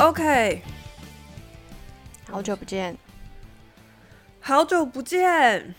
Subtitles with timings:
[0.00, 0.62] OK，
[2.30, 2.96] 好久不见，
[4.40, 5.74] 好久不见，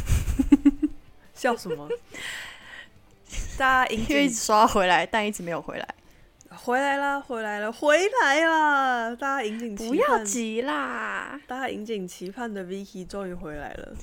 [1.34, 1.86] 笑什么？
[3.58, 5.86] 大家因为一直刷回来，但一直没有回来。
[6.48, 9.14] 回来啦，回来了，回来啦！
[9.14, 13.94] 大家引颈期不要，急啦，大家引颈期盼的 Vicky 终于回来了。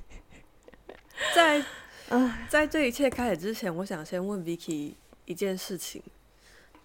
[1.34, 1.65] 在
[2.09, 4.93] 唉在这一切开始之前，我想先问 Vicky
[5.26, 6.04] 一件事情，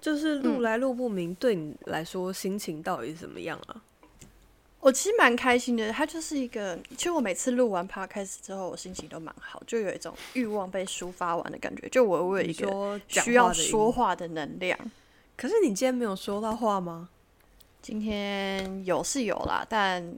[0.01, 3.83] 就是录嗯来录不明，对你来说心情到底是怎么样啊？
[4.81, 5.91] 我其实蛮开心的。
[5.91, 11.89] 它就是一个，其实我每次录完 podcast 之后，我心情都蛮好，就有一种欲望被抒发完的感觉。
[11.89, 14.79] 就我我有一个需要说话的能量。
[15.37, 17.09] 可是你今天没有说到话吗？
[17.83, 20.15] 今天有是有啦，但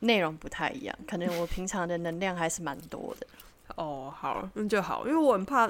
[0.00, 0.96] 内容不太一样。
[1.08, 3.26] 可能我平常的能量还是蛮多的。
[3.74, 5.68] 哦，好，那就好，因为我很怕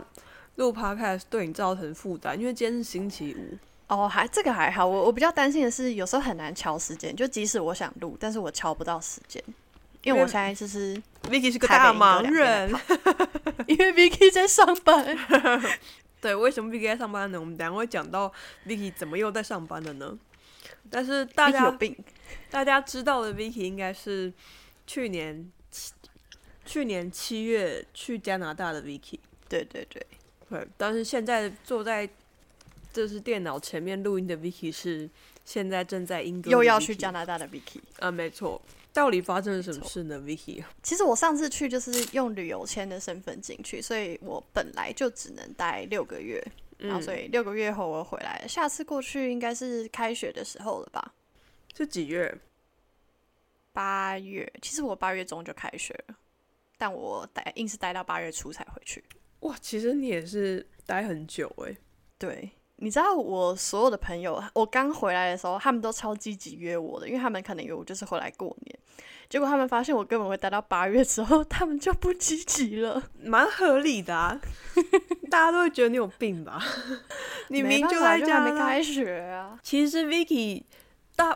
[0.57, 3.59] 录 podcast 对你造成负担，因为今天是星期五。
[3.87, 7.15] 哦，还这个还好，我我比较担心的是，有时候很难敲时间。
[7.15, 9.43] 就即使我想录，但是我敲不到时间，
[10.03, 11.01] 因为我现在就是。
[11.25, 12.71] Vicky 是个大忙人，
[13.67, 15.17] 因为 Vicky 在上班。
[16.21, 17.41] 对，为什么 Vicky 在上班呢？
[17.41, 18.31] 我们等下会讲到
[18.67, 20.19] Vicky 怎么又在上班了呢？
[20.91, 21.97] 但是大 Vicky 有家病，
[22.51, 24.31] 大家知道的 Vicky 应该是
[24.87, 25.93] 去年七
[26.67, 29.19] 去年七月去加拿大的 Vicky。
[29.49, 30.07] 对对对，
[30.55, 32.09] 对，但是现在坐在
[32.93, 35.11] 就是电脑前面录音的 Vicky 是
[35.45, 37.81] 现在正在英国，又要去加拿大的 Vicky。
[37.99, 38.63] 啊，没错。
[38.93, 40.63] 到底发生了什么事呢，Vicky？
[40.81, 46.41] 其实我上次去就是用旅游签的身份进去，所以我本来就只能待六个月，
[46.79, 48.47] 然后所以六个月后我回来了。
[48.47, 51.13] 下次过去应该是开学的时候了吧？
[51.77, 52.33] 是几月？
[53.73, 56.15] 八月，其实我八月中就开学了，
[56.79, 59.03] 但我待硬是待到八月初才回去。
[59.45, 61.77] 哇，其实你也是待很久哎。
[62.19, 68.79] 对，你知道我所有的朋友，我刚回来的时候，他们都超积极约我的，因为他们可能以为我就是回来过年。
[69.29, 73.03] 结果他们发现我根本会待到八月之后，他们就不积极了。
[73.25, 74.41] 蛮合理的啊，
[75.31, 76.63] 大家都会觉得你有病吧？
[77.49, 78.51] 你明明就在加拿大。
[78.51, 79.59] 还没开学啊。
[79.63, 80.63] 其实 Vicky
[81.17, 81.35] 大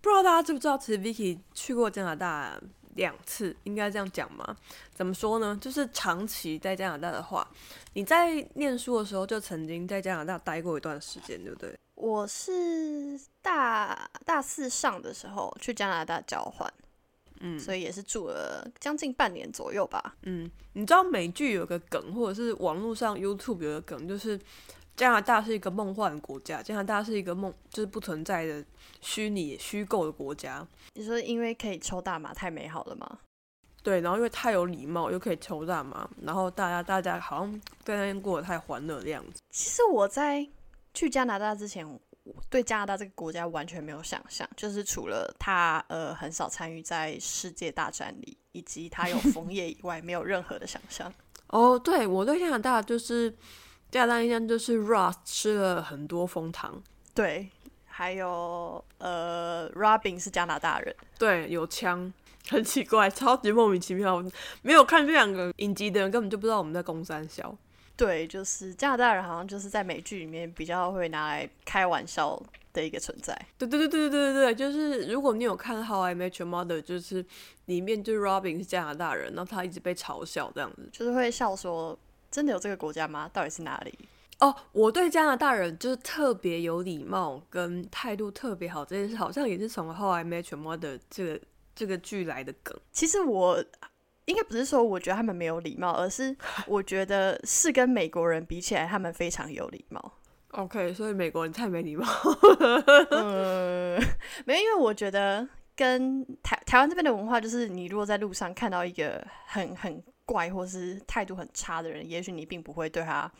[0.00, 2.60] 不知道大家知不知道，其实 Vicky 去过加拿大
[3.00, 4.54] 两次，应该这样讲吗？
[4.94, 5.58] 怎么说呢？
[5.58, 7.48] 就是长期在加拿大的话，
[7.94, 11.74] 你在念书的时候就曾经在加拿大待过一段时间，对不对？
[11.94, 16.70] 我是大大四上的时候去加拿大交换，
[17.40, 20.14] 嗯所以也是住了将近半年左右吧。
[20.24, 24.38] 嗯，你知道美剧有个梗，或者是网络上 YouTube 有个梗，就是
[24.96, 28.64] 加拿大是一个梦幻的国家，加拿大是一个梦，就是不存在的
[29.00, 30.66] 虚拟虚构的国家。
[30.94, 33.18] 你说因为可以抽大麻太美好了吗？
[33.82, 39.40] 对，然后因为太有礼貌，又可以抽大麻，然后大家大家好像在那边过得太欢乐的样子。
[39.50, 40.46] 其实我在
[40.92, 41.90] 去加拿大之前，
[42.24, 51.10] 我对加拿大这个国家完全没有想象，就是除了他呃很少参与在世界大战里，以及他有 枫叶以外，没有任何的想象。
[51.46, 53.34] 哦，对我对加拿大就是
[53.90, 56.82] 加拿大印象就是 Ross 吃了很多蜂糖，
[57.14, 57.48] 对，
[57.86, 62.12] 还有呃，Robin 是加拿大人，对，有枪，
[62.48, 64.24] 很奇怪，超级莫名其妙。
[64.62, 67.56] 没有看这两个影集的人根本就不知道我们在攻三小。
[67.96, 72.40] 对，就是加拿大人好像就是在美剧里面比较会拿来开玩笑
[72.72, 73.38] 的一个存在。
[73.58, 77.22] 对对对对对对对，就是如果你有看《How I Met Your Mother》，就是
[77.66, 80.88] 里面就是 Robin 是加拿大人，然后他一直被嘲笑这样子。
[80.90, 81.98] 就是会笑说
[82.30, 83.28] ：“真的有这个国家吗？
[83.32, 83.98] 到底是哪里
[84.38, 91.40] 哦，我对加拿大人就是特别有礼貌跟态度特别好这件事，好像也是从《I Met Your Mother》这个
[91.74, 93.62] 这个剧来的梗。？”其实我
[94.24, 96.34] 应该不是说我觉得他们没有礼貌，而是
[96.66, 100.12] 我觉得是跟美国人比起来，他们非常有礼貌。
[100.52, 102.06] OK，所以美国人太没礼貌。
[103.10, 104.02] 嗯，
[104.46, 113.30] 没有，因为我觉得跟台台湾这边的文化，就是你如果在路上看到一个很很怪或是态度很差的人，也许你并不会对他，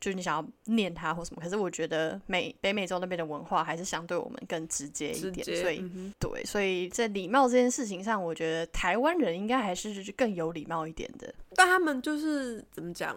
[0.00, 1.40] 就是你想要念他或什么。
[1.40, 11.32] 可是我觉得美北美洲那边的文化还是相对我们更直接一点，所以、嗯对，所以在礼貌这件事情上，我觉得台湾人应该还是更有礼貌一点的。
[11.54, 13.16] 但他们就是怎么讲，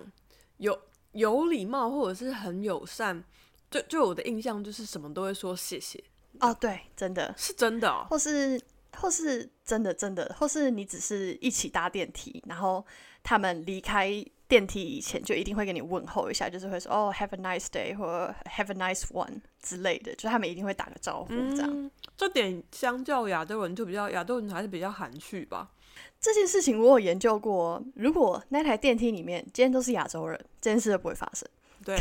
[0.57, 0.79] 有
[1.13, 3.23] 有礼貌或者是很友善。
[3.71, 6.01] 就就我的印象就是什么都会说谢谢，
[6.39, 8.05] 哦，对，真的，是真的哦。
[8.09, 8.61] 或是
[8.95, 12.85] 或是真的真的，或是你只是一起搭电梯，然后
[13.25, 21.67] 他们离开电梯以前就一定会跟你问候一下，就是会说哦 have a nice day 或 have a nice one 之类的，就他们一定会打个招呼这样。
[21.67, 25.71] 嗯，这点相较亚洲人就比较亚洲人还是比较含蓄吧。
[26.19, 31.49] 这件事情我有研究过，如果那台电梯里面今天都是亚洲人，这件事就不会发生。
[31.83, 31.97] 对，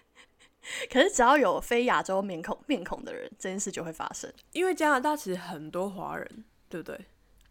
[0.90, 4.32] 可是只要有非亚洲面孔面孔的人，这件事就会发生。
[4.52, 6.98] 因为加拿大其实很多华人，对不对？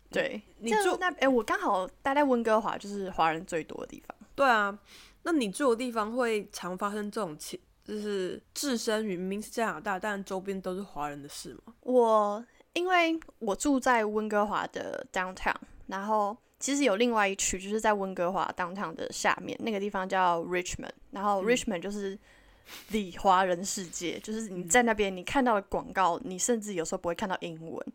[0.09, 4.15] 对，你住那哎、我刚好待在温哥华，就是华人最多的地方。
[4.35, 4.77] 对啊，
[5.23, 11.73] 那你住的地方会常发生这种情，就是置身于明明是加拿大，但周边都是华人的事吗？
[11.81, 15.55] 我因为我住在温哥华的 downtown，
[15.87, 22.17] 然后其实有另外一区就是在温哥华 downtown 的下面，那个地方叫 Richmond，然后 Richmond 就是。
[22.89, 27.85] The 华人世界，就是你在那边，你看到的广告，你甚至有时候不会看到英文，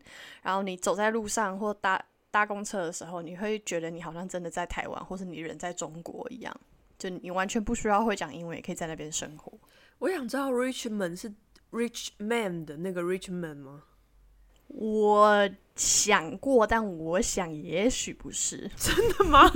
[0.41, 6.55] 然后你走在路上或搭搭公车的时候，你会觉得你好像真的在台湾，或是你人在中国一样，
[6.97, 9.51] 就你完全不需要会讲英文，也可以在那边生活。
[9.99, 11.33] 我想知道 Richmond 是
[11.71, 13.83] Rich Man 的那个 Richmond 吗？
[14.67, 19.51] 我想过，但我想也许不是， 真的吗？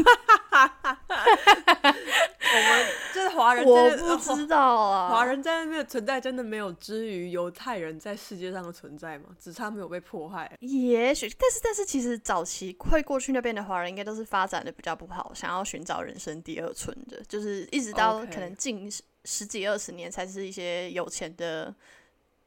[2.49, 5.09] 我们就是华人我，不知道啊。
[5.09, 9.25] 华人在那边的存在真的没有之于犹太人在世界上的存在吗？
[9.39, 10.49] 只差没有被迫害。
[10.59, 21.73] 也许，但是但是，其实早期会过去那边的华人，应该都是发展的比较不好，想要寻找人生第二春的，就是一直到可能近十十几二十年，才是一些有钱的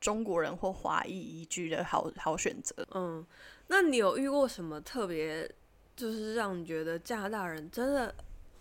[0.01, 2.75] 中国人或华裔移居的好好选择。
[2.95, 3.25] 嗯，
[3.67, 5.47] 那你有遇过什么特别，
[5.95, 8.15] 就是让你觉得加拿大人真的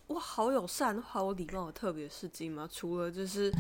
[0.09, 2.69] 哇好友善、好有礼貌的特别事迹吗？
[2.71, 3.51] 除了就是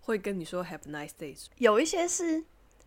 [0.00, 2.44] 会跟你说 Have a nice day，有一些是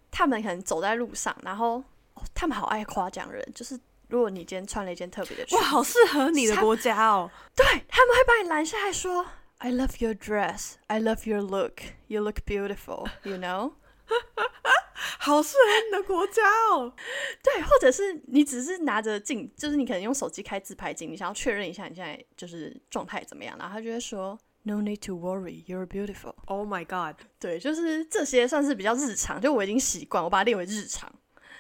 [0.10, 1.84] 他们可能走在路上，然后、
[2.14, 7.30] 哦、他们好爱夸奖人，就是如果你今天穿了一件特别的裙哇，好适合你的国家哦。
[7.56, 9.26] 对他们会把你拦下来说
[9.58, 13.74] ，I love your dress, I love your look, you look beautiful, you know。
[15.20, 16.94] 好适合你的国家哦。
[17.44, 26.36] 对，或者是你只是拿着镜，就是你可能用手机开自拍镜，你想要确认一下你现在就是状态怎么样，然后他就会说，No need to worry, you're beautiful。
[26.46, 27.22] Oh my god！
[27.40, 31.12] 对，就是这些算是比较日常，就我已经习惯，我把它列为日常。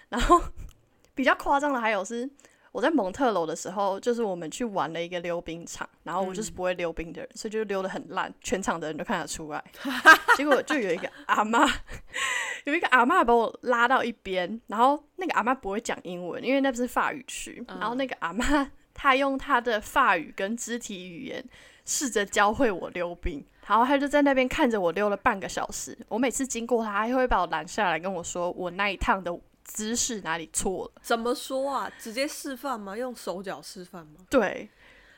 [0.09, 0.41] 然后
[1.15, 2.30] 比较夸张的还有是
[2.71, 9.63] 我在蒙特楼的时候，就是我们去玩了一个溜冰场，然后我就是不会溜冰的人，所以就溜得很烂，全场的人都看得出来。
[10.38, 11.66] 结果就有一个阿妈，
[12.66, 21.44] 有一个阿妈把我拉到一边，然后那个阿妈不会讲英文，因为那不是法语区，然后那个阿妈她用她的法语跟肢体语言
[21.86, 23.44] 试着教会我溜冰。
[23.68, 29.31] 然后她就在那边看着我溜了半个小时，我每次经过她，还会把我拦下来跟我说我那一趟的
[29.69, 31.01] 姿势哪里错了。
[31.04, 31.92] 怎么说啊？
[32.00, 32.98] 直接示范吗？
[32.98, 34.16] 用手脚示范吗？
[34.30, 34.68] 对，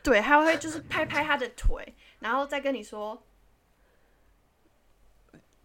[0.04, 3.24] 对，他会就是拍拍他的腿，然后再跟你说，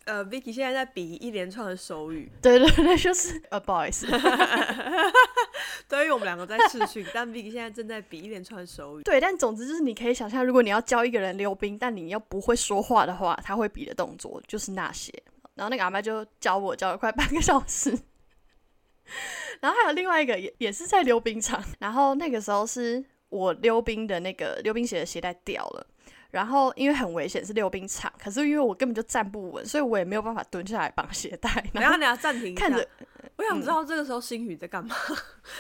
[0.05, 4.07] 呃，Vicky 现在在比一连串的手语，对对对，就是呃不好意思，
[5.89, 9.03] 对，因为我们两个在试训，但 Vicky 现在正在比一连串的手语。
[9.03, 15.13] 对，但总之就是你可以想象，如果你要教一个人溜冰，但你又不会说话的话，他会比的动作就是那些。
[15.55, 17.99] 然后那个阿妈就教我教了快半个小时，
[19.61, 25.87] 然后还有另外一个也也是在溜冰场，然后那个时候是我溜冰的那个溜冰鞋的鞋带掉了。
[26.33, 31.65] 然后因为很危险，是溜冰场，可是因为我根本就站不稳，所以我也没有办法蹲下来绑鞋带。
[31.73, 32.87] 然后你要暂停看着
[33.37, 34.95] 我想知道这个时候星宇在干嘛。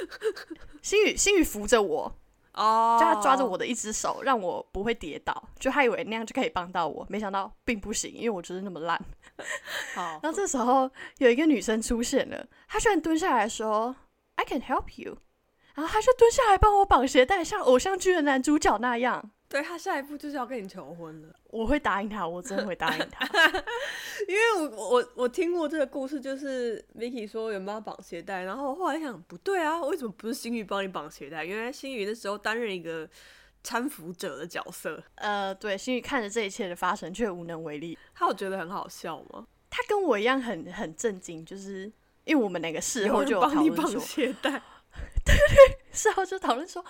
[0.82, 2.14] 星宇，星宇扶着我，
[2.56, 9.00] 哦，就他抓着我的一只手，让我不会跌倒，就他以为那样就可以帮到我，没想到并不行，因为我就是那么烂。
[9.94, 13.94] 好，然后这时候有一个女生出现了，她居然蹲下来说
[14.36, 15.18] ：“I can help you。”
[15.74, 19.30] 然后她就蹲下来帮我绑鞋带，像偶像剧的男主角那样。
[19.48, 21.34] 对他下一步就是要跟你求婚了。
[21.50, 23.24] 我会答应他，我真的会答应他。
[24.26, 31.44] 因为我我我听过这个故事，就是 Vicky 说有没有绑鞋带，然后我后来想不对啊，为什么不是星宇帮你绑鞋带？
[31.44, 33.08] 原来星宇那时候担任一个
[33.62, 37.96] 搀扶者的角色，呃，对，心宇看着这一切的发生，却无能为力。
[38.14, 39.46] 他有觉得很好笑吗？
[39.70, 41.90] 他跟我一样很很震惊，就是
[42.24, 44.50] 因为我们两个事后就有帮你绑鞋带，
[45.96, 46.84] 事后就讨论说，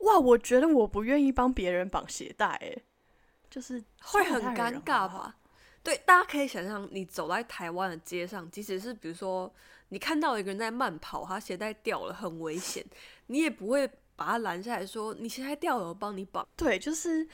[0.00, 2.76] 哇，我觉得我不愿意帮别人绑鞋带，哎，
[3.48, 5.08] 就是会很尴尬？
[5.08, 5.36] 吧？
[5.82, 9.50] 对，大家可以想象，你走在台湾的街上，即使是比如说
[9.88, 12.84] 你看到一个人在慢跑，他鞋带掉了，很危险，
[13.28, 16.46] 你也不会把他拦下来说你鞋带掉了，我帮你绑。
[16.56, 17.26] 对，就是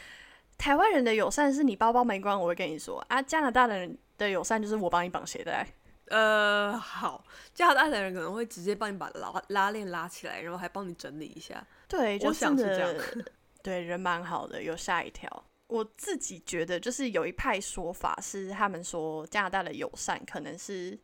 [0.56, 3.20] 台湾人的友善是你包包没关，我会跟你说啊。
[3.20, 5.66] 加拿大的人的友善就是我帮你绑鞋带。
[6.08, 11.66] 呃，好，加拿大的人可能会直接帮你把拉拉链拉起来，然后还帮你整理一下。
[11.88, 13.24] 对，就我想是这样的，
[13.62, 15.44] 对人蛮好的，有吓一跳。
[15.66, 20.96] 我自己觉得，就是有一派说法是，他们说加拿大的友善可能是，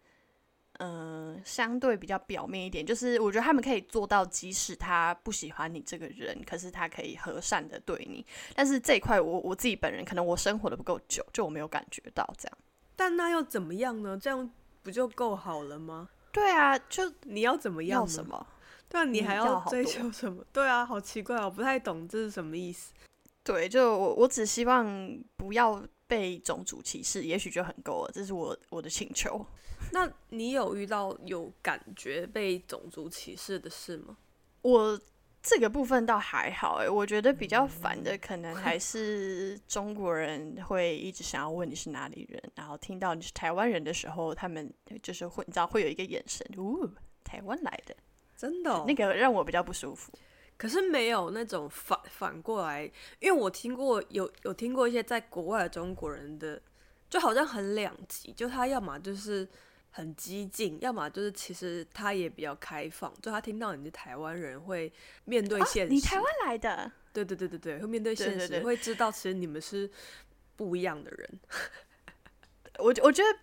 [0.81, 2.85] 嗯、相对比较表面一点。
[2.85, 8.25] 就是我觉得他们可以做到，即使他不喜欢你这个人，可是他可以和善的对你。
[8.55, 12.59] 但是这一块我，我自己本人可能我生活的不够久，就我没有感觉到这样。
[12.95, 14.19] 但那又怎么样呢？
[14.21, 14.49] 这样
[14.83, 16.09] 不就够好了吗？
[16.33, 18.03] 对啊，就你要怎么样？
[18.03, 18.25] 要什？
[18.25, 18.47] 么？
[18.89, 20.45] 对啊，你嗯还要追求什么？
[20.53, 22.93] 对啊，好奇怪，我不太懂这是什么意思。
[23.43, 29.45] 对，就我我只希望不要被种族歧视，也许就很够了，这是我我的请求。
[29.93, 34.17] 那你有遇到有感觉被种族歧视的事吗？
[34.63, 35.01] 我
[35.43, 44.71] 这个部分倒还好诶，我觉得比较烦的可能还是中国人会一直想要问你是哪里人，然后听到你是台湾人的时候，他们
[45.03, 46.87] 就是会你知道会有一个眼神，呜、
[47.25, 47.97] 台湾来的，
[48.37, 50.13] 真的哦、那个让我比较不舒服。
[50.59, 52.85] 可是没有那种反反过来，
[53.19, 56.61] 因为我听过有有听过一些在国外的中国人的，
[57.09, 59.49] 就好像很两极，就他要么就是
[59.91, 64.93] 很激进，要么就是其实他也比较开放，就他听到你是台湾人会
[65.25, 69.91] 面对现实，啊你台湾来的，对对对对对，会面对现实，会知道其实你们是
[70.57, 71.41] 不一样的人。
[72.79, 73.39] 我我觉得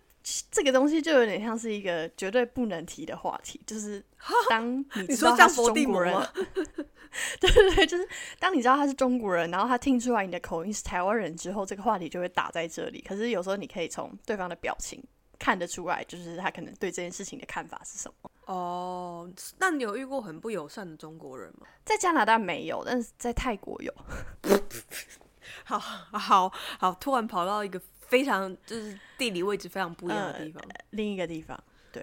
[0.50, 4.04] 这个东西就有点像是一个绝对不能提的话题，就是
[4.48, 6.14] 当你知道他是中国人，
[7.40, 13.00] 对对对，就是当你知道他是中国人，然后他听出来你的口音是台湾人之后，这个话题就会打在这里。
[13.06, 15.02] 可是有时候你可以从对方的表情
[15.38, 18.30] 看得出来，就是他可能对这件事情的看法是什么。
[18.46, 21.66] 哦，那你有遇过很不友善的中国人吗？
[21.84, 23.94] 在加拿大没有，但是在泰国有。
[25.64, 31.58] 好好好，突然跑到一个非常就是地理位置非常不一样的地方，另一个地方，
[31.92, 32.02] 对，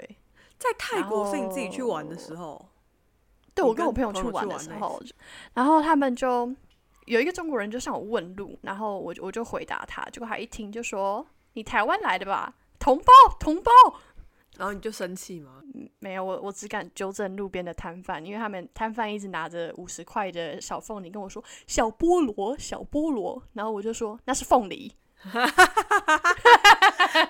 [0.60, 2.64] 在泰国是你自己去玩的时候，
[3.54, 5.02] 对我跟我朋友去去玩的时候，
[5.54, 6.54] 然后他们就
[7.06, 12.54] 有一个中国人就向我问路，然后我就我就回答他，结果他一听就说：“你台湾来的吧？
[12.80, 13.06] 同胞，
[13.40, 13.72] 同胞。”
[14.58, 15.62] 然后你就生气吗？
[16.00, 24.96] 没有，我我只敢纠正路边的摊贩，因为他们摊贩一直拿着五十块的小凤梨跟我说小菠萝，小菠萝，然后我就说那是凤梨，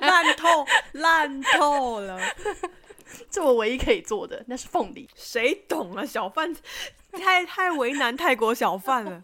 [0.01, 2.19] 烂透烂透了，
[3.31, 5.09] 这我唯一可以做的，那是凤梨。
[5.15, 6.05] 谁懂啊？
[6.05, 6.55] 小贩
[7.11, 9.19] 太太为难泰国小贩了。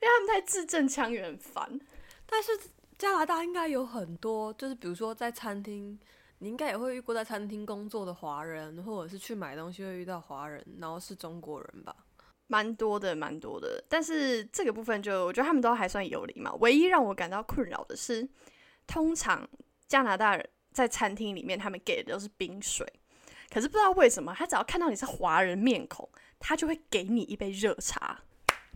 [0.00, 1.78] 因为他们太字正腔圆，很烦。
[2.26, 2.58] 但是
[3.00, 5.98] 加拿大应该有很多，就是比如说在餐厅，
[6.40, 11.96] 你应该也会遇过在餐厅工作的华人，或者是去买东西会遇到华人，然后是中国人吧？
[12.46, 16.54] 蛮多的，蛮多的，但是这个部分就我觉得他们都还算有礼貌。
[16.60, 18.28] 唯一让我感到困扰的是，
[18.86, 19.48] 通常
[19.88, 22.86] 加拿大人在餐厅里面，他们给的都是冰水，
[23.48, 26.06] 可是不知道为什么，他只要看到你是华人面孔，
[26.38, 28.20] 他就会给你一杯热茶。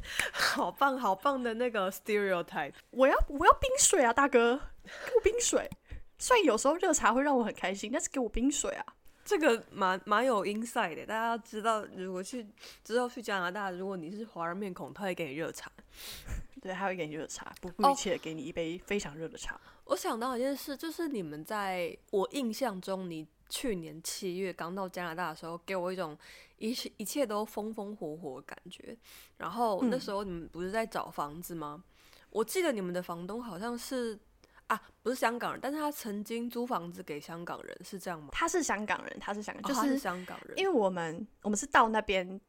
[0.33, 2.75] 好棒好棒的那个 stereotype。
[2.91, 5.69] 我要我要冰水啊，大哥，给我冰水。
[6.19, 8.85] 虽然有时候热茶会让我很开心，但是给我冰水啊。
[9.25, 12.47] 这个蛮蛮有 inside 的，大家知道，如果去
[12.85, 15.73] 之后去加拿大，如果你是华人面孔，他会给你热茶。
[16.61, 19.59] 对，他会给你热茶，不哦顾一切地给你一杯非常热的茶。
[19.85, 26.19] 我想到一件事，就是你们在我印象中，你去年七月刚到加拿大的时候，给我一种
[26.57, 28.97] 一切一切都风风火火的感觉。
[29.37, 31.85] 然后那嗯时候你们不是在找房子吗？
[32.31, 34.19] 我记得你们的房东好像是
[34.67, 38.31] 啊，不是香港人，但是他曾经租房子给香港人，是这样吗？
[38.33, 42.41] 他是香港人，他是香港，就哦他是是香港人，因为我们我们是到那边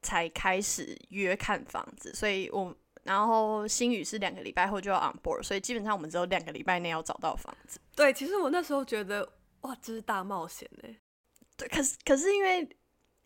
[0.00, 7.78] 才开始约看房子，所以我然后新宇是两个礼拜后就要 on board，所以基本上我们只有两个礼拜内要找到房子。
[7.94, 9.28] 对，其实我那时候觉得
[9.62, 10.88] 哇，这是大冒险呢。
[11.56, 12.68] 对，可是可是因为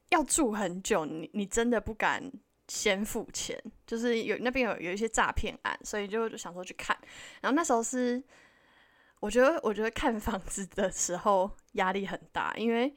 [0.08, 2.22] 要住很久，你你真的不敢
[2.68, 6.96] 先付钱，就是有那边有有一些诈骗案，所以就想说去看。
[7.40, 8.22] 然后那时候是，
[9.20, 12.94] 我觉得我觉得看房子的时候压力很大，因为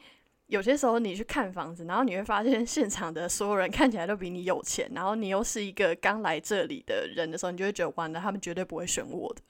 [0.48, 9.42] 有些时候你去看房子，然后你会发现现场的所有人看起来都比你有钱，然后你又是一个刚来这里的人的时候，你就会觉得完了，他们绝对不会选我的。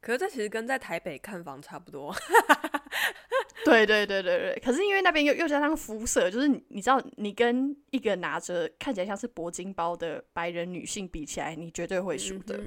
[0.00, 2.14] 可是这其实跟在台北看房差不多。
[3.64, 12.58] 对对对对对，可是因为那边又又加上肤色，就是你你知道，你跟一个拿着看起来像是铂金包的白人女性比起来，你绝对会输的。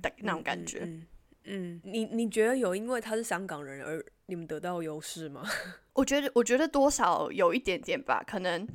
[0.00, 1.06] 的那种感觉嗯嗯
[1.44, 5.42] 嗯，你你觉得有因为他是香港人而你们得到优势吗？
[5.94, 8.66] 我觉得我觉得多少有一点点吧，可能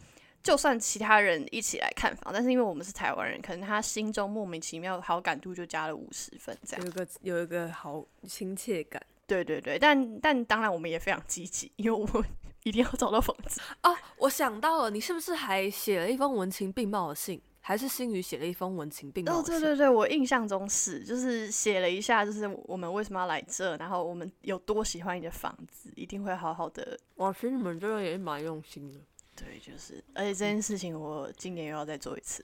[0.43, 6.91] 就算其他人一起来看房，但是因为我们是台湾人，可能他心中莫名其妙好感度就加了五十分这样有。
[6.91, 12.23] 一个有一个好亲切感对对对，但但当然我们也非常积极，因为我们
[12.63, 13.61] 一定要找到房子。
[13.81, 13.91] 啊。
[14.17, 17.39] 我想到了，你是不是还写了一封文情并茂的信？
[17.59, 19.59] 还是新宇写了一封文情并茂哦，的信？
[19.59, 26.97] 对对对，我印象中是，就是写了一下，就是我们为什么要来这，然后我们有多喜欢你的房子，一定会好好的。
[27.15, 28.99] 哇，其实你们这个也蛮用心的。
[29.35, 32.43] 对，就是，而且这件事情我今年又要再做一次，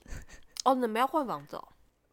[0.65, 1.67] 哦，你们要换房子哦？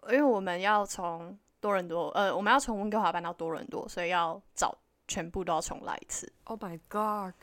[0.05, 4.77] 因为我们要从多伦多，呃，我们要从温哥华搬到多伦多，所以要找
[5.07, 7.35] 全部都要重来一次，Oh my god！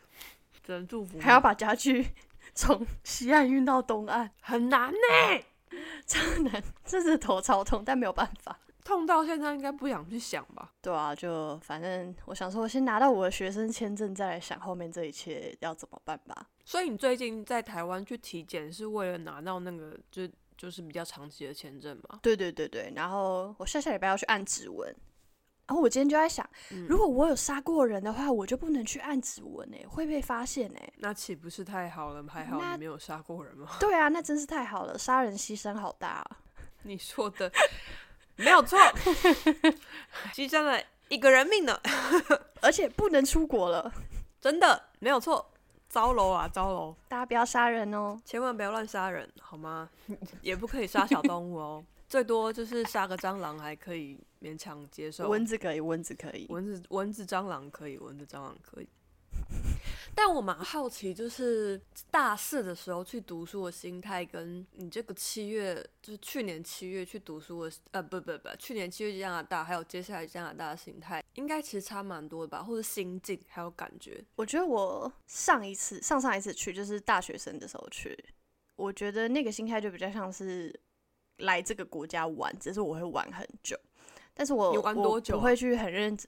[0.64, 2.08] 只能祝福，还要把家具
[2.54, 5.44] 从西岸运到东岸，很难呢、
[6.08, 8.60] 超难，这是头超痛，但没有办法。
[8.84, 10.72] 痛到现在应该不想去想吧？
[10.82, 16.48] 对啊，就反正我想说，我先拿到我的学生签证，再来想后面这一切要怎么办吧。
[16.64, 20.24] 所以你最近在台湾去体检，是为了拿到那个就
[20.58, 22.20] 就是比较长期的签证嘛？
[22.24, 24.88] 对对对对，然后我下下礼拜要去按指纹，
[25.68, 30.94] 然后我今天就在想，嗯如果我有杀过人的话，我就不能去按指纹诶，会被发现诶。
[30.98, 32.26] 那岂不是太好了？
[32.28, 33.70] 还好那你没有杀过人吗？
[33.80, 36.38] 对啊，那真是太好了，杀人牺牲好大啊。
[36.84, 37.52] 你说的
[38.36, 38.80] 没有错，
[40.34, 41.80] 牺牲了一个人命呢，
[42.62, 43.94] 而且不能出国了，
[44.40, 45.54] 真的没有错。
[45.98, 46.96] 糟楼啊，糟楼！
[47.08, 48.22] 大家不要杀人哦。
[48.24, 49.90] 千万不要乱杀人，好吗？
[50.44, 55.28] 也不可以杀小动物哦， 最多就是杀个蟑螂还可以勉强接受。
[55.28, 56.46] 蚊子可以，蚊子可以。
[56.50, 58.88] 蚊子、蚊子、蟑螂可以，蚊子、蟑螂可以。
[60.16, 74.24] 但我蛮好奇，就是大四的时候去读书的心态，跟你这个七月，就是去年七月去读书的，呃，不不不，去年七月去加拿大，还有接下来加拿大的心态，应该其实差蛮多的吧，或者心境还有感觉。
[74.36, 78.18] 我觉得我上一次、上上一次去就是大学生的时候去，
[78.76, 80.74] 我觉得那个心态就比较像是
[81.38, 83.80] 来这个国家玩，只是我会玩很久，
[84.34, 85.38] 但是我你玩多久啊？
[85.38, 86.28] 我不会去很认真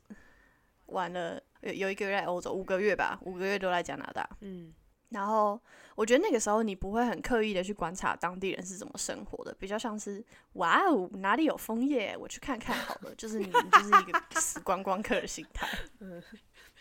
[0.86, 4.28] 玩了有有一个月在欧洲，五个月吧，五个月都在加拿大。
[4.42, 4.74] 嗯，
[5.10, 5.60] 然后
[5.96, 10.24] 我觉得那个时候你不会很刻意的去观察当地人是怎么生活的，比较像是
[10.54, 15.68] 哇哦哪里有枫叶，我去看看好了，就是你就是一个 死观光客的心态。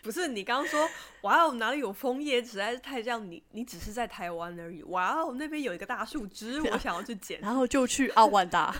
[0.01, 0.89] 不是你刚刚说，
[1.23, 4.81] 哇哦，哪里有枫叶，实在是太像你，你只是在台湾而已。
[4.83, 7.37] 哇哦，那边有一个大树枝，我想要去捡。
[7.43, 8.73] 然后就去奥万达，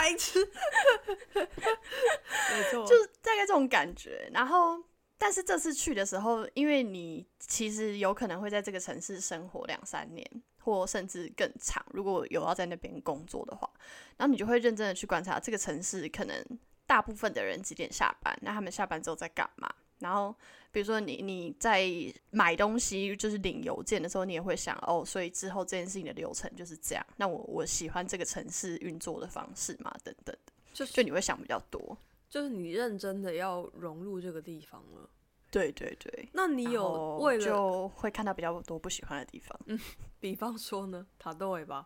[0.00, 0.38] 白痴，
[1.36, 4.26] 没错， 就是大概这种感觉。
[4.32, 4.82] 然后，
[5.18, 10.26] 但是这次去的时候，因为你其实有可能会在这个城市生活两三年，
[10.62, 13.70] 或甚至更长，如果有要在那边工作的话，
[14.16, 16.42] 然后你就会认真的去观察这个城市，可能
[16.86, 19.70] 大部分的人几点下班，那他们下班之后在干嘛？
[20.00, 20.34] 然后，
[20.72, 21.86] 比如说你你在
[22.30, 27.06] 买东西，就是领邮件的时候，你也会想哦，所以之后这件事情的流程就是这样。
[27.16, 31.96] 那我我喜欢这个城市运作的方式嘛，等等的，就是就你会想比较多。
[32.28, 35.08] 就是你认真的要融入这个地方了。
[35.50, 39.60] 对对对，那你有为了，就会看到比较多不喜欢的地方。
[39.66, 39.76] 嗯
[40.20, 41.84] 比方说呢，塔豆尾巴，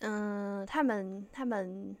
[0.00, 1.96] 嗯，他们他们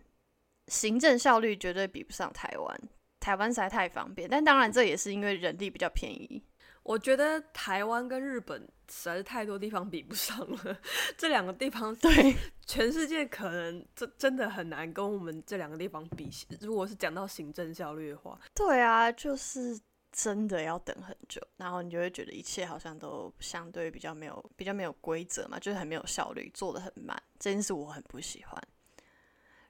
[0.66, 2.80] 行政效率绝对比不上台湾，
[3.26, 4.30] 台湾实在太方便。
[4.30, 6.40] 但当然这也是因为人力比较便宜。
[6.84, 10.78] 我觉得台湾跟日本实在是太多地方比不上了，
[11.18, 16.30] 这两个地方 对，全世界可能这真的很难跟我们这两个地方比。
[16.60, 19.76] 如果是讲到行政效率的话，对啊，就是
[20.12, 28.62] 真的要等很久，然后你就会觉得一切好像都相对比较没有比较没有规则嘛，就是很没有效率，做的很慢，这件事我很不喜欢。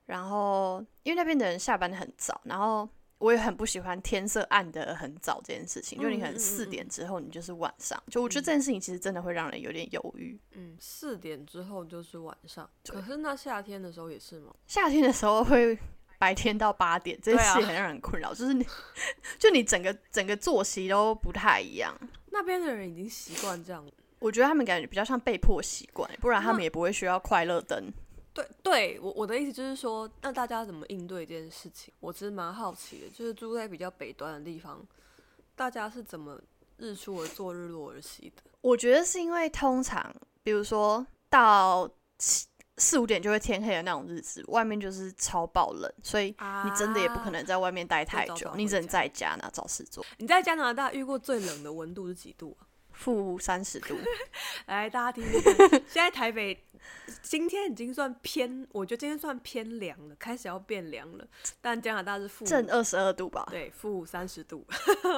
[0.05, 2.87] 然后因为那边的人下班的很早，然后
[3.19, 10.39] 我也很不喜欢天色暗的很早这件事情，就你可能四嗯点之后你就是晚上，就我觉得这件事情其实真的会让人有点犹豫。
[10.53, 14.55] 嗯，四点之后就是晚上，可是那夏天的时候也是吗？
[14.67, 15.79] 夏天的时候会
[16.19, 18.67] 白天到八点，这件事也很让人困扰，就是你
[19.39, 21.95] 就你整个整个作息都不太一样。
[22.31, 23.91] 那边的人已经习惯这样了。
[24.19, 27.93] 我觉得他们感觉比较像被迫习惯，不然他们也不会需要快乐灯。
[28.37, 31.93] 对，对我我的意思就是说，那大家怎么应对这件事情？
[32.01, 34.87] 我其实蛮好奇的，就是住在比较北端的地方，
[35.55, 36.39] 大家是怎么
[36.77, 38.43] 日出而作，日落而息的？
[38.61, 42.47] 我觉得是因为通常，比如说到七
[42.77, 46.27] 四五点就会天黑的那种日子，外面就是超爆冷，所以
[46.65, 50.05] 你真的也不可能在外面待太久，你只能在家拿找事做。
[50.19, 52.69] 你在加拿大遇过最冷的温度是几度啊？
[52.93, 53.95] 负三十度，
[54.67, 56.59] 来，大家听听看， 现在台北
[57.23, 61.27] 今天已经算偏，我觉得今天算偏凉了，开始要变凉了。
[61.61, 63.47] 但加拿大是负正二十二度吧。
[63.51, 64.67] 对负三十度，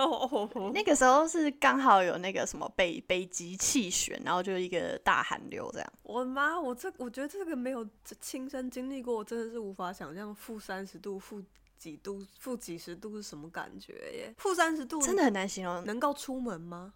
[0.75, 5.93] 那个时候是刚好有那个什么北北极气旋，然后就一个大寒流这样。
[6.03, 6.61] 我的妈！
[6.61, 7.87] 我这我觉得这个没有
[8.21, 11.43] 亲身经历过，我真的是无法想象负三十度、负
[11.79, 14.35] 几度、负几十度是什么感觉耶。
[14.37, 15.85] 负三十度真的很难形容。
[15.87, 16.93] 能够出门吗？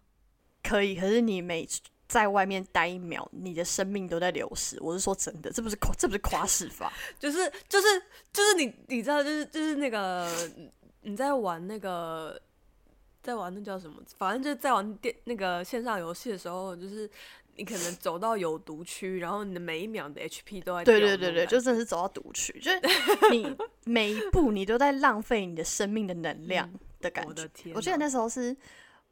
[0.61, 1.67] 可以，可是你每
[2.13, 4.77] 在外面待一秒，你的生命都在流失。
[4.79, 6.93] 我是说真的，这不是夸，这不是夸饰法。
[7.17, 7.87] 就是就是
[8.31, 10.29] 就是你你知道就是就是那个
[11.01, 12.39] 你在玩那个
[13.23, 13.95] 在玩那叫什么？
[14.15, 17.09] 反正就是在玩电那个线上游戏的时候，就是
[17.55, 22.79] 你可能走到有毒区，然后你的每一秒的 HP 都在对对对对，就真的是走到毒区，就是
[23.31, 26.71] 你每一步你都在浪费你的生命的能量
[27.01, 27.47] 的感觉我的。
[27.47, 28.55] 天我记得那时候是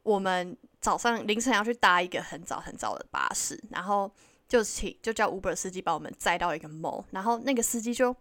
[0.02, 4.10] 我们早上凌晨要去搭一个很早很早的巴士，然后
[4.48, 8.14] 就请就叫 Uber 司机把我们载到一个 mall，然后那个司机就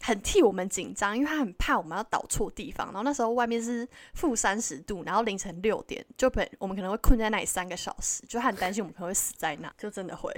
[0.00, 2.86] 很替我们紧张，因为他很怕我们要倒错地方。
[2.86, 10.34] 然后那时候外面是负三十度，然后凌晨六点，就本我们可能会困在那里三个小时，就他很担心我们可能会死在那，就真的会，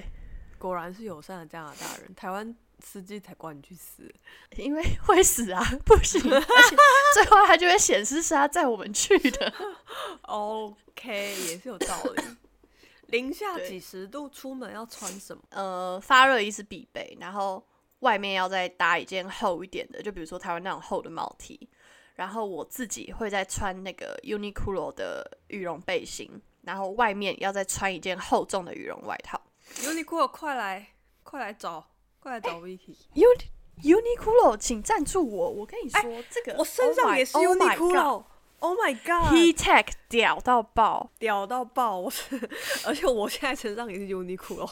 [0.59, 4.13] 果然是友善的加拿大人，台湾司机才管你去死。
[4.57, 6.77] 因为 会死啊，不行，而且
[7.15, 9.53] 最后他就会显示是他载我们去的。
[10.23, 12.23] OK，也是有道理。
[13.07, 15.43] 零下几十度出门要穿什么？
[15.51, 17.63] 呃，发热衣是必备，然后
[18.01, 21.69] 外面要再搭一件厚一点的，就比如说台湾那种厚的毛 T。
[22.15, 29.41] 然后我自己会再穿那个 Uniqlo 的羽绒背心，然后外面要再穿一件厚重的羽绒外套。
[29.77, 30.89] Uniqlo，快来，
[31.23, 31.85] 快来找，
[32.23, 32.95] 快来找 Vicky。
[33.15, 33.49] Uni
[33.83, 35.51] Uniqlo，请赞助我！
[35.51, 38.25] 我跟你说，这个我身上也是 Oh Uniqlo。
[38.61, 41.11] Oh my god！He Tech 屌到爆！
[41.19, 41.99] 屌到爆！
[41.99, 42.49] 我是，
[42.87, 44.71] 而且我现在身上也是 Uniqlo。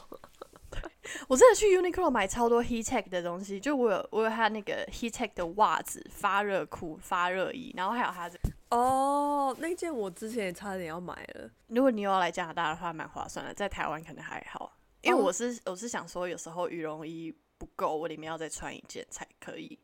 [1.27, 8.39] 我真的去 Uniqlo 买超多 heatech 的东西，就我有我有他那个 heatech 的袜子、发热裤、发热衣，然后还有他的。
[8.71, 11.51] 哦，那件我之前也差点要买了。
[11.67, 19.79] 如果你有要来加拿大的话，蛮划算的，在台湾可能还好，因为哦我是、我是想说，有时候羽绒衣不够，我里面要再穿一件才可以。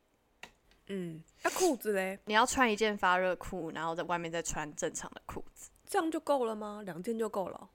[0.89, 2.19] 嗯，那裤子嘞？
[2.27, 6.83] 你要穿一件发热裤，然后在外面再穿正常的裤子，这样就够了吗？
[6.85, 7.69] 两件就够了？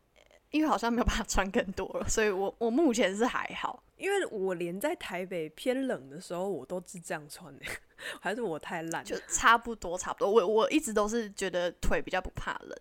[0.49, 3.83] 因为好像没有办法穿更多了，所以我我目前是还好。
[3.97, 7.65] 因为我连在台北偏冷的时候，我都是这样穿的，
[8.19, 9.03] 还是我太烂？
[9.05, 10.29] 就差不多差不多。
[10.29, 12.77] 我我一直都是觉得腿比较不怕冷，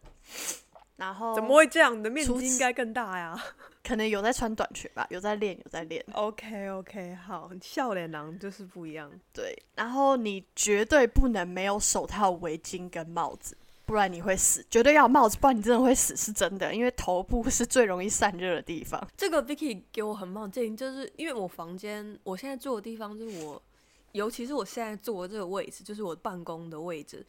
[1.00, 1.98] 然后怎么会这样？
[1.98, 3.36] 你的面积应该更大呀。
[3.82, 6.04] 可能有在穿短裙吧，有在练，有在练。
[6.12, 9.10] OK OK，好，笑脸狼就是不一样。
[9.32, 14.64] 对，然后你绝对不能没有手套、围巾跟帽子，不然你会死。
[14.70, 16.74] 绝对要有帽子，不然你真的会死，是真的。
[16.74, 19.02] 因为头部是最容易散热的地方。
[19.16, 23.60] 这个 Vicky 给我很棒的建议，就是因为我房间，我现在住的地方就是我，
[24.12, 27.26] 尤其是我现在坐的这个位置，就是我办公的位置，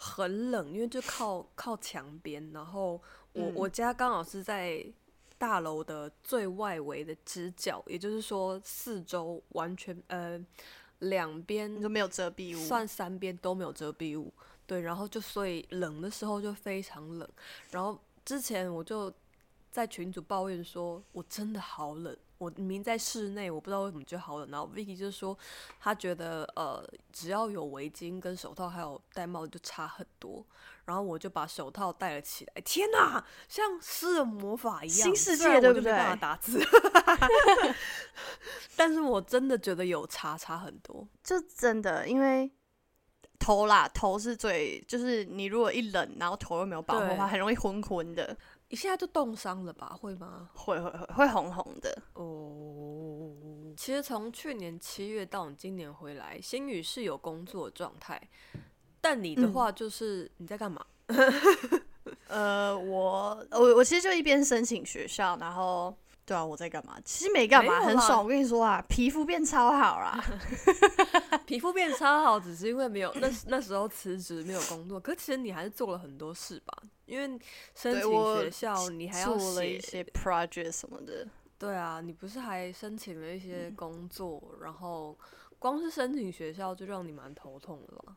[0.00, 2.92] 很冷，因为就靠靠墙边，然后
[3.32, 4.86] 我、嗯我家刚好是在
[5.36, 10.40] 大楼的最外围的直角，也就是说四周完全呃
[11.00, 14.32] 两边你就没有遮蔽物，算三边都没有遮蔽物，
[14.66, 17.28] 对，然后就所以冷的时候就非常冷。
[17.70, 19.12] 然后之前我就
[19.70, 24.48] 在群组抱怨说，我真的好冷，我明明在室内，我不知道为什么就好冷。
[24.50, 25.36] 然后 Vicky 就说，
[25.78, 30.44] 他觉得呃只要有围巾跟手套还有戴帽子就差很多。
[30.84, 36.58] 然后我就把手套戴了起来，天哪，像施了魔法一样，新世界对不对打字，
[38.74, 41.06] 但是我真的觉得有差差很多。
[41.22, 42.50] 就真的因为。
[43.40, 48.36] 头啦，头是最，就是你如果一冷，然后头又没有保护的话，很容易昏昏的，
[48.68, 49.96] 一下就冻伤了吧？
[50.00, 50.50] 会吗？
[50.54, 52.02] 会会会会红红的。
[52.14, 53.34] 哦，
[53.76, 58.20] 其实从去年七月到你今年回来，新宇是有工作状态，
[59.00, 60.84] 但你的嗯话就是、你在干嘛？
[62.28, 65.96] 呃，我我我其实就一边申请学校，然后
[66.28, 66.94] 对啊，我在干嘛？
[67.06, 68.22] 其实没干嘛，很爽。
[68.22, 70.22] 我跟你说啊，皮肤变超好啦。
[71.46, 76.82] 皮肤变超好，只是因为没有那那时候辞职没有工作，可其实你还是做了很多事吧？
[77.06, 77.26] 因为
[77.74, 78.12] 申请
[78.42, 81.26] 学校，你还要做了一些 project 什么的。
[81.58, 85.16] 对啊，你不是还申请了一些工作，然后
[85.58, 88.14] 光是申请学校就让你蛮头痛的了。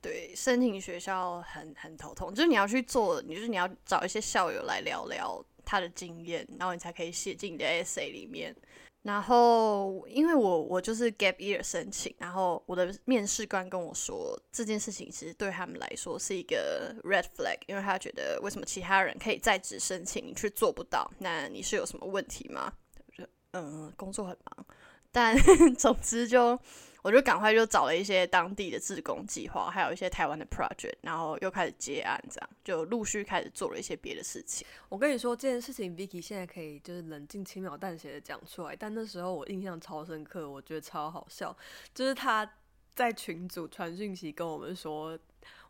[0.00, 8.54] 对，申请学校很很头痛，就是你要去做，你就是你要找一些校友来聊聊他的经验，然后你才可以写进你的 essay 里面。
[9.00, 21.10] 然后，因为我我就是 gap year 申请，然后我的面试官跟我说，这件事情其实对他们来说是一个 red flag，因为他觉得为什么其他人可以在职申请，你却做不到？
[21.18, 22.70] 那你是有什么问题吗？
[23.16, 24.66] 就嗯，工作很忙，
[25.10, 25.34] 但
[25.74, 26.56] 总之就
[27.02, 34.66] 我就赶快就找了一些当地的自工计划，还有一些台湾的 project，然后又开始接案，这样就陆续开始做了一些别的事情。
[34.88, 41.56] 我跟你说这件事情，Vicky 现在可以就是冷静、轻描淡写的讲出来，但那时候我印象超深刻，我觉得超好笑，
[41.92, 42.48] 就是他
[42.94, 45.18] 在群组传讯息跟我们说，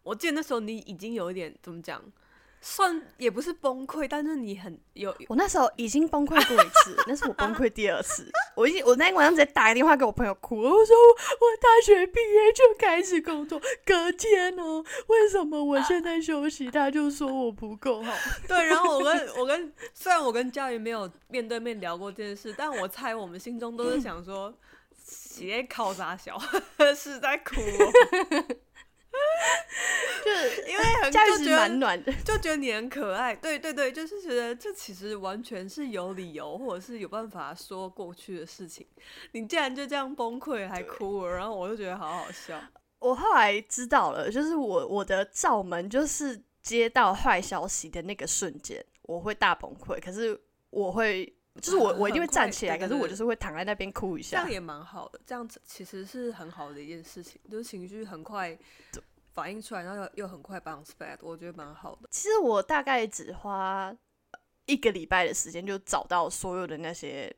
[0.02, 2.02] 我记得那时候你已经有一点怎么讲，
[2.64, 8.30] 算也不是崩溃，但是你很有我那时候已经崩溃过一次，那是我崩溃第二次。
[8.54, 18.12] 我已经我那天晚上直接打个电话给我朋友哭，我说我大学毕业就开始工作，隔天哦，为什么我现在休息，他就说我不够好。
[18.46, 24.54] 对，然后我跟我跟虽然我跟佳瑜没有面对面聊过这件事，但我猜我们心中都是想说，
[25.02, 26.38] 写考啥小
[26.94, 27.92] 是在哭、哦，
[30.24, 38.86] 就是 因为很就觉得蛮暖的， 就觉得你很可爱，对对对，就是觉得这其实完全是有理由，或者是有办法说过去的事情。
[39.32, 42.60] 你竟然就这样崩溃还哭了，然后我就觉得好好笑。
[42.98, 50.00] 我后来知道了，就是我我的罩门就是接到坏消息的那个瞬间，我会大崩溃。
[50.00, 54.50] 可是我会，就是我我一定会站起来，可是我就是会躺在那边哭一下这样。
[54.50, 58.58] 也蛮好的，这样子其实是很好的一件事情，就是情绪很快
[59.34, 62.08] 反应出来，然后又又很快 bounce back，我觉得蛮好的。
[62.10, 63.94] 其实我大概只花
[64.66, 67.34] 一个礼拜的时间就找到所有的那些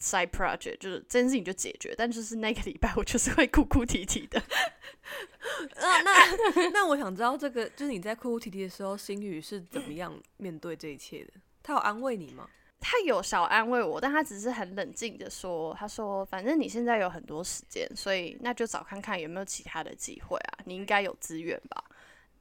[0.00, 1.94] side project，就是这件事情就解决。
[1.96, 4.42] 但就是那个礼拜，我就是会哭哭啼啼的。
[5.76, 11.32] 那那那我想知道，这个就是你在哭哭啼啼的时候，心宇是怎么样面对这一切的？
[11.62, 12.48] 他有安慰你吗？
[12.86, 20.58] 他有小安慰我，但他只是很冷静的说：“他说，反正你现在有很多时间，所以那就找看看有没有其他的机会啊。
[20.66, 21.82] 你应该有资源吧？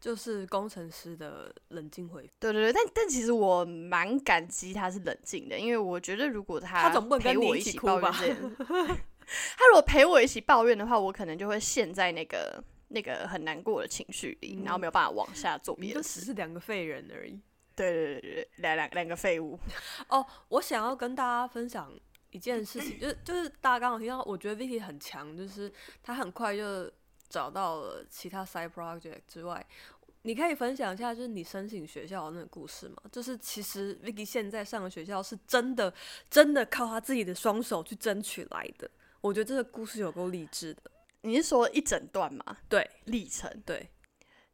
[0.02, 2.30] 就是工程师的冷静回复。
[2.42, 16.20] 对对对，但但其实我蛮感激他是冷静的，因为我觉得如果他他总不能跟陪我一起哭吧 他如果陪我一起抱怨的话，我可能就会陷在那个那个很难过的情绪里，然后没有办法往下做就别的事。
[16.20, 17.40] 只是两个废人而已。
[17.76, 19.60] 对对对对，两两两个废物。
[20.08, 21.92] 哦，我想要跟大家分享
[22.32, 26.92] 一件事情，就是就是大家刚好听到，我觉得 Vicky 很强，就是他很快就
[27.30, 29.66] 找到了其他 side project 之外，
[30.22, 32.98] 你可以分享一下，就是你申请学校的那个故事吗？
[33.12, 35.94] 就是其实 Vicky 现在上的学校是真的
[36.30, 38.90] 真的靠他自己的双手去争取来的，
[39.22, 40.84] 我觉得这个故事有够励志的。
[41.22, 42.58] 你是说一整段吗？
[42.68, 43.50] 对历程？
[43.66, 43.90] 对，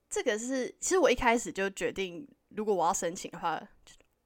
[0.09, 3.61] 这个是，其实我一开始就决定，如果我要申请的话，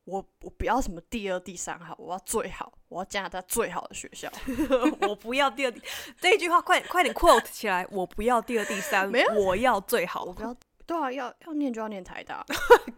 [0.06, 4.30] 我我不要什么第二、第三好，我要最好，我要加拿大最好的学校。
[5.08, 5.82] 我不要第二第
[6.20, 10.54] 这一句话，快快点 quote 起来，我不要第二第三， 没有我要最好，我不要，
[10.86, 12.46] 对啊，要要念就要念台大，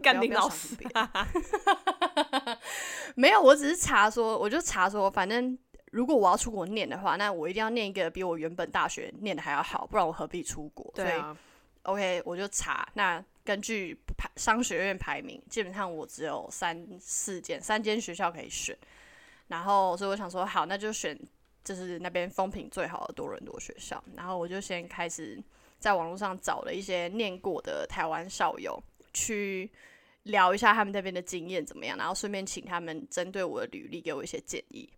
[0.01, 0.75] 干 不要不要林老师。
[3.15, 5.55] 没有，我只是查说，我就查说，反正
[5.91, 10.91] 如果我要出国念的话，那我一定要念一个比我原本大学念的还要好，不然我何必出国？
[10.95, 11.38] 对啊
[11.83, 12.88] ，OK，我就查。
[12.95, 18.75] 那根据排商学院排名，基本上我只有三四间三间学校可以选。
[19.47, 21.17] 然后，所以我想说，好，那就选
[21.63, 24.03] 就是那边风评最好的多伦多学校。
[24.15, 25.39] 然后我就先开始
[25.77, 28.81] 在网络上找了一些念过的台湾校友
[29.13, 29.69] 去
[30.23, 34.89] 聊一下他们那边的经验怎么样，然后顺便请他们针对我的履历给我一些建议。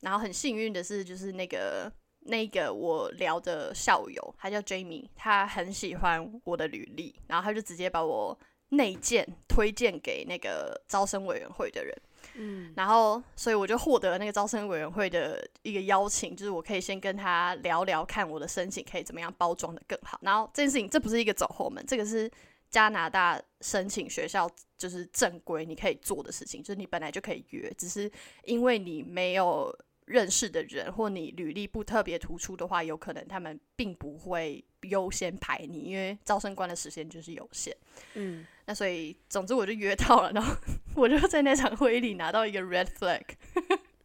[0.00, 1.90] 然后很幸运的是，就是那个
[2.24, 8.36] 那个我聊的校友，他叫 Jamie，他很喜欢我的履历，然后他就直接把我
[8.70, 11.94] 内荐推荐给那个招生委员会的人。
[12.36, 20.18] 嗯，然后，所以我就获得了那个招生委员会的一个邀请，就是我可以先跟他聊聊，看我的申请可以怎么样包装的更好。
[20.22, 22.28] 然后这件事情，这不是一个走后门，这个是
[22.70, 28.10] 加拿大申请学校就是正规你可以做的事情，就是你本来就可以约，只是
[28.44, 29.70] 因为你没有
[30.06, 37.74] 认识的人，或你履历不特别突出的话，有可能他们并不会优先排你，因为招生官的时间就是有限。
[38.14, 40.54] 嗯，那所以，总之我就约到了，然后
[40.94, 43.22] 我就在那场会议里拿到一个 red flag。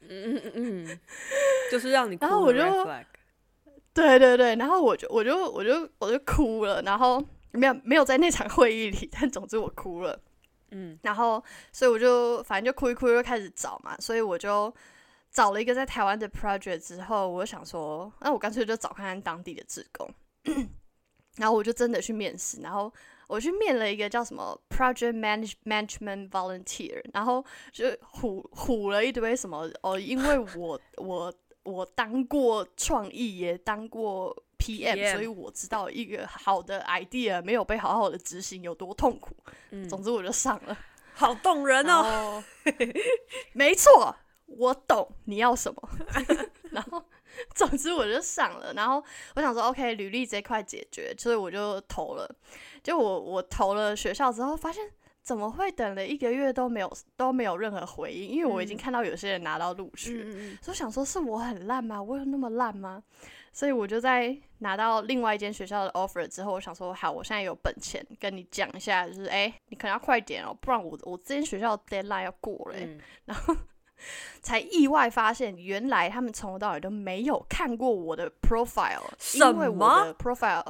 [0.02, 1.00] 嗯嗯嗯，
[1.72, 3.06] 就是让你哭然后我就 flag
[3.94, 10.20] 对对对，然后我就我就我就我就哭了，然后没有没有在那场会议里，但总之我哭了。
[10.72, 14.74] 嗯然后，所以我就反正就哭一哭，就开始找嘛，所以我就
[15.32, 20.10] 找了一个在台湾的 project 之后，我就想说，那我干脆就找看看当地的志工，
[21.38, 22.92] 然后我就真的去面试，然后
[23.28, 39.36] 我去面了一个叫什么 project manage management volunteer，然后就唬唬了一堆什么哦，因为我 我我当过创意，也当过 PM，, PM 所以我知道一个好的 idea 没有被好好的执行有多痛苦。
[39.70, 40.78] 嗯，总之我就上了。
[41.14, 42.44] 好动人哦。
[43.54, 44.16] 没错，
[44.58, 45.90] 我懂你要什么。
[46.72, 47.04] 然后，
[47.56, 48.74] 总之我就上了。
[48.74, 49.04] 然后
[49.36, 52.30] 我想说，OK，履历这块解决，所以我就投了。
[52.84, 54.84] 就我我投了学校之后，发现
[55.22, 58.30] 怎么会等了一个月都没有都没有任何回应？
[58.30, 60.22] 因为我已经嗯看到有些人拿到录取
[60.62, 62.02] 所以我想说是我很烂吗？
[62.02, 63.04] 我有那么烂吗？
[63.52, 73.00] 所以我就在拿到另外一间学校的 offer 之后，我想说好，我现在有本钱跟你讲一下，就是哎、你可能要快点哦，不然我我这间学校的 deadline 要过了、欸嗯，
[74.42, 80.66] 才意外发现，原来他们从头到尾都没有看过我的 profile，因为我的 profile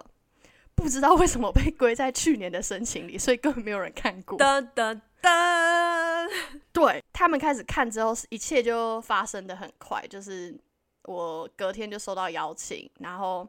[0.76, 4.38] 不知道为什么被归在去年的申请里，所以根本没有人看过。
[4.38, 6.30] 噔噔噔，
[6.72, 10.58] 对他们开始看之后，一切就发生的很快，就是
[11.04, 13.48] 我隔天就收到邀请，然后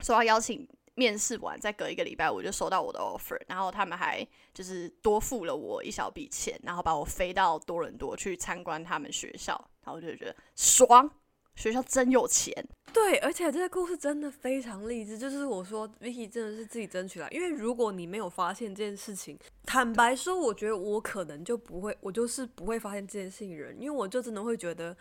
[0.00, 0.68] 收到邀请。
[0.94, 9.52] 面试完，再隔一个礼拜，我就收到我的 offer，然后他们还就是多付了我一小笔钱，然后把我飞到多伦多去参观他们学校，
[9.84, 11.10] 然后我就觉得爽，
[11.54, 12.52] 学校真有钱。
[12.92, 24.94] 对，而且这个故事真的非常励志，就是我说 Vicky 真的是自己争取来，因为如果你没有发现这件事情，坦白说，我觉得我可能就不会，我就是不会发现这件事情的人，因为我就真的会觉得，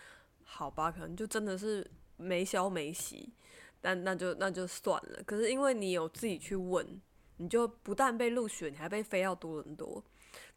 [0.45, 3.34] 好吧，可能就真的是没消没息，
[3.81, 5.21] 但那就那就算了。
[5.25, 6.85] 可是因为你有自己去问，
[7.37, 10.03] 你就不但被录取，你还被飞到多伦多，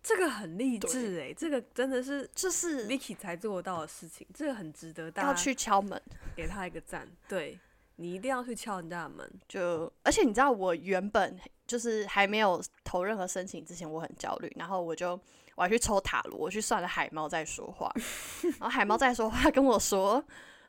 [0.02, 6.00] 这个很励志诶、这个真的是这是 Vicky 才做得到的事情，这个很值得大要家去敲门，
[6.36, 7.08] 给他一个赞。
[7.26, 7.58] 对
[7.96, 9.40] 你一定要去敲人家的门。
[9.48, 15.18] 就而且你知道，我原本就是还没有投任何申请之前，我很焦虑，然后我就
[15.54, 17.90] 我还去抽塔罗，我去算了海猫在说话，
[18.58, 20.22] 然后海猫在说话跟我说，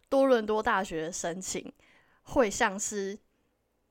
[0.08, 1.74] 多伦多大学申请
[2.26, 3.18] 会像是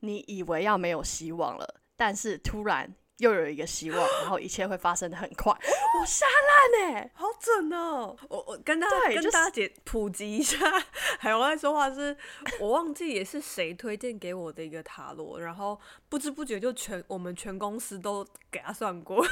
[0.00, 8.16] 你以为要没有希望了，但是突然又有一个希望，然后一切会发生的很快，我吓烂哎、好准哦！
[8.28, 10.58] 我我跟大家跟大家解普及一下，
[11.18, 12.16] 海王在说话是，
[12.58, 19.24] 我忘记也是谁推荐给我的一个塔罗，然后不知不觉就全我们全公司都给他算过，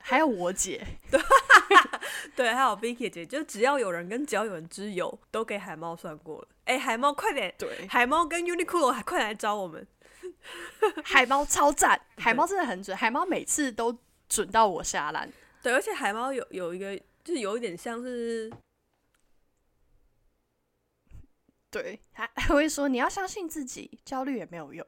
[0.00, 1.20] 还有我姐，对
[2.34, 6.48] 对，还有 Vicky 姐，就只要有人跟只要有人之友，都给海猫算过了。
[6.64, 9.86] 哎、海猫快点，对，海猫跟 Uniqlo 还快来找我们。
[11.04, 13.96] 海猫超赞，海猫真的很准，海猫每次都
[14.28, 15.30] 准到我下烂。
[15.62, 18.50] 对，而且海猫有有一个，就是有一点像是
[21.70, 24.86] 对，还还会说你要相信自己，焦虑也没有用。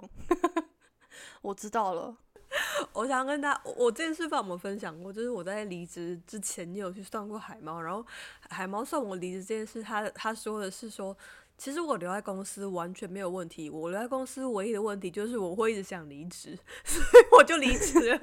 [1.43, 2.17] 我知道了，
[2.93, 8.05] 我想要跟大家，我我这件事帮我们分享过，就是我在离职之前你有去算过海猫，然后
[8.51, 11.17] 海猫算我离职这件事，他他说的是说，
[11.57, 18.21] 其实我留在公司完全没有问题，我留在公司唯一的问题就是我会一直想离职， 所以我就离职了，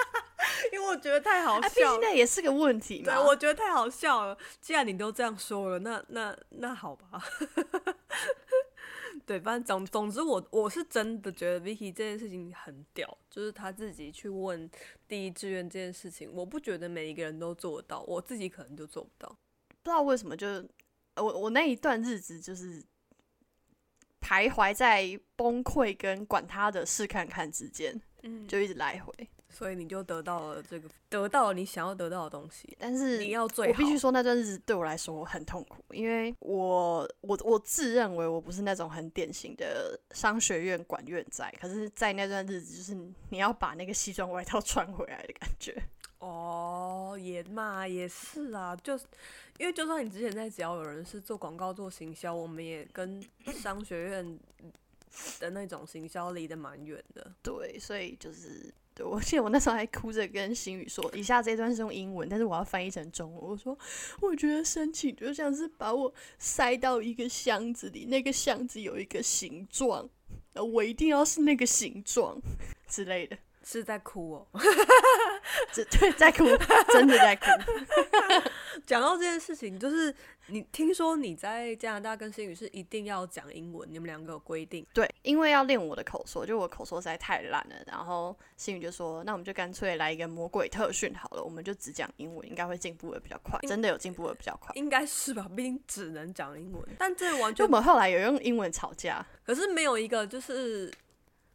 [0.72, 2.00] 因为我觉得太好笑了。
[2.00, 3.14] 竟那也是个问题嘛。
[3.14, 4.36] 对，我觉得太好笑了。
[4.60, 7.22] 既然你都这样说了，那那那好吧。
[9.26, 14.70] 对，反正总总之我我是真的觉得 Vicky 这件事情很屌，就是他自己去问
[15.08, 19.28] 第一志愿这件事情，我不觉得每一个人都做得到，我自己可能就做不到。
[19.82, 20.68] 不知道为什么就是，
[21.16, 22.82] 我我那一段日子就是
[24.20, 29.12] 徘徊在崩溃跟管他的试看看之间，嗯，就一直来回。
[29.54, 32.76] 所以你就得到了这个，得到了你想要得到的东西。
[32.78, 42.94] 但是你要最好，我必须说，那段日子对我来说很痛苦，因为我我我自认为我不是那种很典型的商学院管院仔，可是，在那段日子，就是
[43.30, 45.80] 你要把那个西装外套穿回来的感觉。
[46.18, 49.04] 哦，也嘛也是啊，就是
[49.58, 53.22] 因为就算你之前在只要有人是做广告做行销，我们也跟
[53.60, 54.38] 商学院
[55.38, 57.30] 的那种行销离得蛮远的。
[57.42, 63.42] 对，所以就是，对我 记得我那时候还哭着跟新宇说，以下这段是用英文，但是我要翻译成中文。
[63.42, 63.76] 我说，
[64.20, 70.08] 我觉得申请就像是把我塞到一个箱子里，那个箱子有一个形状，
[70.54, 72.40] 我一定要是那个形状
[72.88, 73.36] 之类的。
[73.64, 74.46] 是在哭哦。
[75.72, 76.44] 这 对，在哭，
[76.92, 77.46] 真的在哭。
[78.86, 80.14] 讲到这件事情，就是
[80.46, 84.84] 你听说你在加拿大跟新宇是一定要讲英文，你们两个有规定。
[84.92, 87.76] 对，因为要练我的口说，就我口说实在太烂了。
[87.86, 93.58] 然后新宇就说：“那我们就干脆来一个魔鬼特训好了，我们就只讲英文，应该会进步的比较快。
[93.62, 94.70] 真的有进步的比较快。
[94.74, 100.92] 应该是吧，毕竟只能讲英文，但这完全就我们后来有用英文吵架，可是没有一个就是，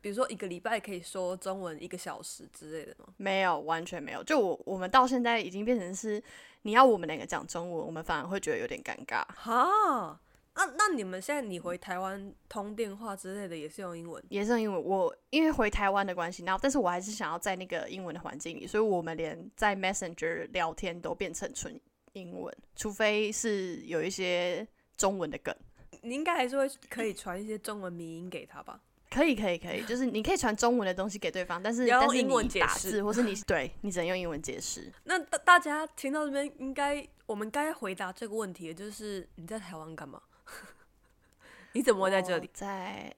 [0.01, 3.05] 比如说一个礼拜可以说中文一个小时之类的吗？
[3.17, 4.23] 没有，完全没有。
[4.23, 6.21] 就我我们到现在已经变成是，
[6.61, 9.23] 你要我们两个讲中文，我们反而会觉得有点尴尬。
[9.35, 10.19] 哈，
[10.53, 14.23] 啊，那你们现在你回台湾通电话之类的也是用英文？
[14.29, 21.79] 也是用英文我因为回台湾的关系，然后但是我还是想要在那个英文的环境里，所以我们连在 Messenger 聊天都变成纯
[22.13, 24.67] 英文，除非是有一些
[24.97, 25.55] 中文的梗。
[26.01, 28.81] 你应该还是会可以传一些中文迷音给他吧？
[29.09, 34.91] 可以可以可以，就是你可以传中文的东西给对方，但是要英文解释字，或是你 对你只能用英文解释。
[35.05, 40.21] 那大大家听到这边，应该我们该回答这个问题，就是你在台湾干嘛？
[41.73, 42.49] 你怎么会在这里？
[42.53, 43.11] 在，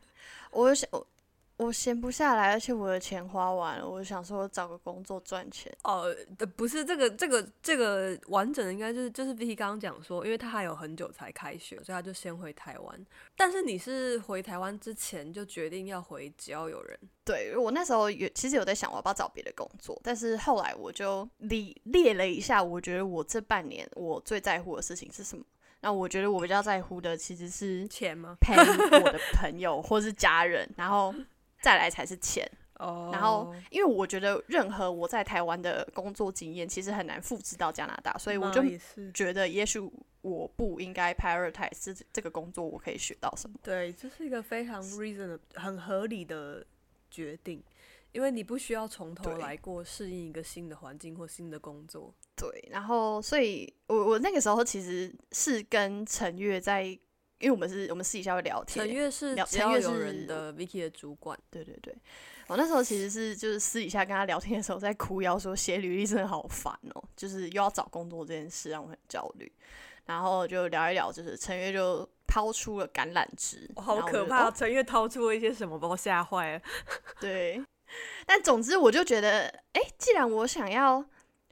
[0.50, 1.06] 我想我
[1.56, 5.72] 我闲不下来，而且我的钱花完了，我就想说我找个工作赚钱。
[5.84, 13.06] 哦，呃不是这个这个这个完整的，应该就是就是 Vicky 刚刚讲说，因为他还有很久才开学，所以他就先回台湾。
[13.36, 25.44] 但是你是回台湾之前就决定要回，只要有人对我那时候有其实有在想我要不要找别的工作，但是后来我就理列了一下，我觉得我这半年我最在乎的事情是什么。
[25.80, 28.34] 那我觉得我比较在乎的其实是钱吗？
[28.40, 31.14] 陪我的朋友或是家人，然后
[31.64, 32.46] 再来才是钱。
[32.78, 38.62] 哦然后，因为我觉得任何我在台湾的工作经验，其实很难复制到加拿大，所以我就
[39.14, 39.80] 觉得，也许
[40.20, 43.56] 我不应该 prioritize 这这个工作，我可以学到什么。
[43.62, 46.66] 对，这是一个非常 reason 的、很合理的
[47.10, 47.62] 决定，
[48.12, 52.12] 因为你不需要从头来过适应一个新的环境或新的工作。
[52.36, 56.98] 对，然后，所以我我那个时候其实是跟陈月在，
[57.38, 61.94] 因为我们是我们私底下会聊天陈，月是陈月是人的 Vicky 的主管，对对对，
[62.48, 69.50] 我那时候其实是就是私底下跟他聊天的时候在哭腰说写履历真的好烦哦，就是又要找工作这件事让我很焦虑。
[70.06, 74.48] 然后就聊一聊，就是陈月就掏出了橄榄枝，哇好可怕！
[74.48, 76.60] 哦陈月掏出了一些什么，把我吓坏了。
[77.18, 77.64] 对，
[78.26, 81.02] 但总之我就觉得，哎，既然我想要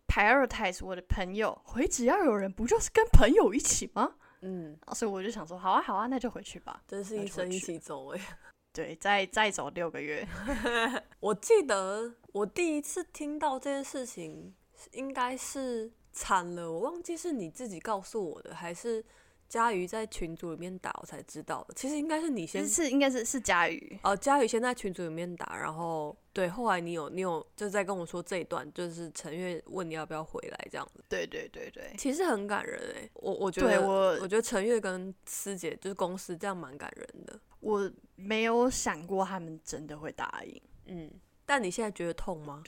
[0.07, 4.17] prioritize 我的朋友，回只要有人，不就是跟朋友一起吗？
[4.43, 6.83] 嗯，啊所以我就想说，好啊，好啊，那就回去吧。
[6.87, 8.21] 真是一生一起走哎。
[8.73, 10.27] 对，再再走六个月。
[11.21, 14.55] 我记得我第一次听到这件事情，
[14.93, 19.05] 应该是惨了，我忘记是你自己告诉我的，还是
[19.53, 21.75] 佳瑜在群组里面打我才知道的。
[21.75, 40.63] 其实应该是你先是是应该是是佳瑜，哦，佳瑜先在群组里面打，然后对，后来你有你有就在跟我说这一段，就是陈月问你要不要回来这样子，对对对对，其实很感人哎，我我觉得我我觉得陈月跟师姐就是公司这样蛮感人的，我没有想过他们真的会答应。
[40.87, 41.11] 嗯，
[41.45, 42.63] 但你现在觉得痛吗？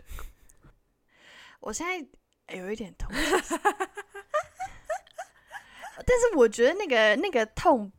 [1.60, 3.10] 我现在有一点痛，
[5.96, 7.90] 但是我觉得那个那个痛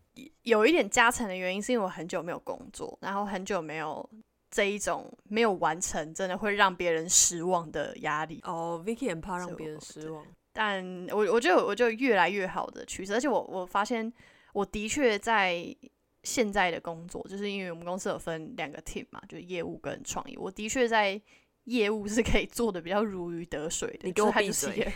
[0.44, 4.08] 有一点加成的原因，是因为我很久没有工作，然后很久没有
[4.52, 8.40] 这一种没有完成，真的会让别人失望的压力。
[8.44, 14.12] 哦，Vicky 很怕让别人失望，但我我就我就越来越好的趋势，而且我我发现
[14.54, 15.76] 我的确在
[16.24, 21.22] 现在的工作，就是因为我们公司有分两个 team 嘛，就是业务跟创意，我的确在
[21.66, 24.00] 业务是可以做的比较如鱼得水的。
[24.04, 24.88] 你给我闭嘴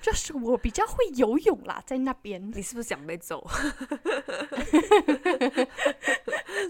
[0.00, 2.50] 就是我比较会游泳啦，在那边。
[2.52, 3.46] 你是不是想被揍？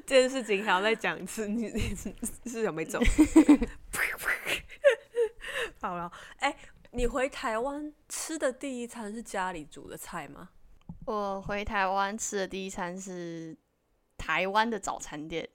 [0.06, 1.96] 这件事情还要再讲一次，你你
[2.44, 3.00] 你是想被揍？
[5.80, 6.54] 好了，哎、
[6.92, 10.50] 你回台湾吃的第一餐是家里煮的菜吗？
[11.06, 13.56] 我回台湾吃的第一餐是
[14.16, 15.48] 台湾的早餐店，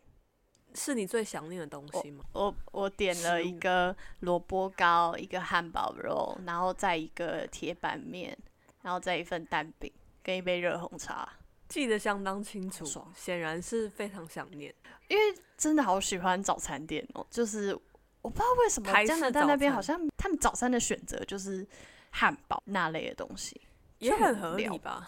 [0.75, 2.23] 是你最想念的东西吗？
[2.33, 8.37] 我我点了一个萝卜糕，一个汉堡肉，然后再一个铁板面，
[8.81, 11.27] 然后再一份蛋饼跟一杯热红茶。
[11.69, 14.73] 记得相当清楚爽，显然是非常想念。
[15.07, 15.23] 因为
[15.57, 17.73] 真的好喜欢早餐店哦，就是
[18.21, 21.65] 我不知道为什么加拿大那边好像他们早餐的选择就是
[22.11, 23.59] 汉堡那类的东西，
[23.99, 25.05] 也很很合理吧？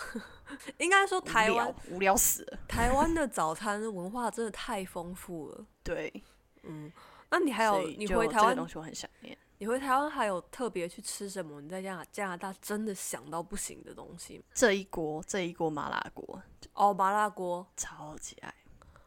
[0.77, 2.59] 应该说台湾无聊死了。
[2.67, 5.65] 台湾的早餐文化真的太丰富了。
[5.83, 6.23] 对，
[6.63, 6.91] 嗯，
[7.29, 9.37] 那你还有你回台湾的东西我很想念。
[9.57, 11.61] 你回台湾还有特别去吃什么？
[11.61, 14.43] 你在加拿加拿大真的想到不行的东西吗？
[14.53, 16.41] 这一锅这一锅麻辣锅
[16.73, 18.53] 哦，麻辣锅，超级爱。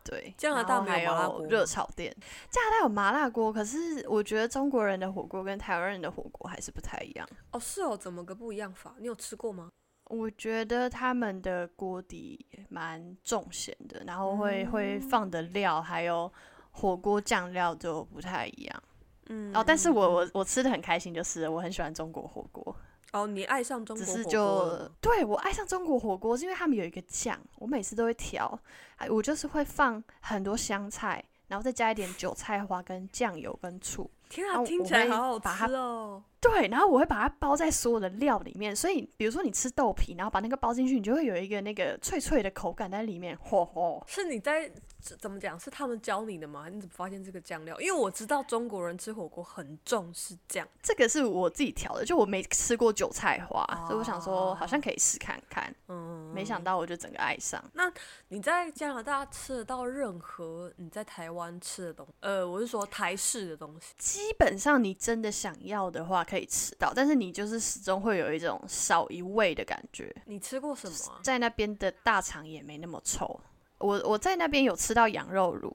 [0.02, 2.10] 对，加拿大还没有麻辣锅热炒店。
[2.50, 7.28] 加拿大有麻辣锅，可是我觉得中国人的火锅跟台湾人的火锅还是不太一样。
[7.52, 8.94] 哦，是哦，怎么个不一样法？
[8.98, 9.68] 你有吃过吗？
[10.08, 14.70] 我觉得他们的锅底蛮重咸的，然后会、嗯。
[14.70, 16.32] 会放的料还有
[16.70, 18.82] 火锅酱料就不太一样。
[19.28, 19.94] 嗯，哦，但是嗯。
[19.94, 22.74] 我我我吃的很开心，就是我很喜欢中国火锅，
[23.12, 28.58] 哦，你爱上中国火锅就对我爱上中国火锅是因为他们有一个酱，我每次都会调，
[28.96, 36.22] 哎，我就是会放很多香菜，然后再加一点 韭菜花跟酱油跟醋，天啊，听起来好好吃哦。
[36.40, 44.00] 对，然后我会把它包在所有的料里面，所以比如说你吃豆皮，然后把那个包进去，你就会有一个那个脆脆的口感在里面，嚯嚯！
[44.06, 44.70] 是你在
[45.00, 45.58] 怎么讲？
[45.58, 46.68] 是他们教你的吗？
[46.68, 47.78] 你怎么发现这个酱料？
[47.80, 50.64] 因为我知道中国人吃火锅很重视酱。
[50.80, 55.74] 这个是我自己调的，就我没吃过韭菜花，所以我想说哦好像可以试看看。
[55.88, 57.60] 嗯，没想到我就整个爱上。
[57.72, 57.92] 那
[58.28, 64.17] 你在加拿大吃得到任何你在台湾吃的东西呃，我是说台式的东西。
[64.18, 70.12] 基本上你真的想要的话可以吃到，但是你就是始终会有一种少一味的感觉。
[70.26, 71.20] 你吃过什么啊？
[71.22, 73.40] 在那边的大肠也没那么臭。
[73.78, 75.72] 我我在那边有吃到羊肉炉，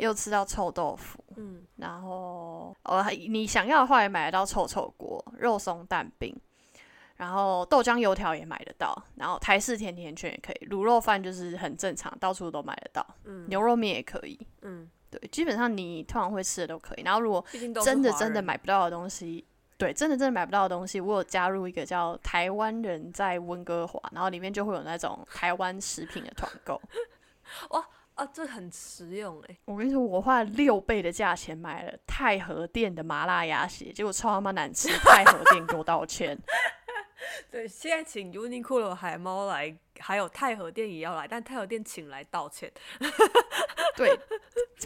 [0.00, 6.34] 也有吃到臭豆腐，嗯，然后哦，你想要的话也买得到臭臭锅、肉松蛋饼，
[7.16, 17.02] 然后豆浆油条也买得到，然后台式甜甜圈也可以，卤肉饭就是很正常，到处都买得到，嗯牛肉面也可以，嗯，对，基本上你通常会吃的都可以。
[17.02, 17.44] 然后如果
[17.84, 19.46] 真的真的买不到的东西，
[19.78, 26.80] 对，真的真的买不到的东西，我有加入一个叫台湾人在温哥华，然后里面就会有那种台湾食品的团购。
[27.70, 29.56] 哇啊，这很实用哎。
[29.66, 36.36] 我跟你说，我花了六倍的价钱买了太和店的麻辣鸭血，结果超他妈难吃， 太和店给我道歉。
[37.50, 42.72] 对，现在请 Uniqlo 海猫来，还有太和店也要来，但太和店请来道歉。
[43.96, 44.18] 对，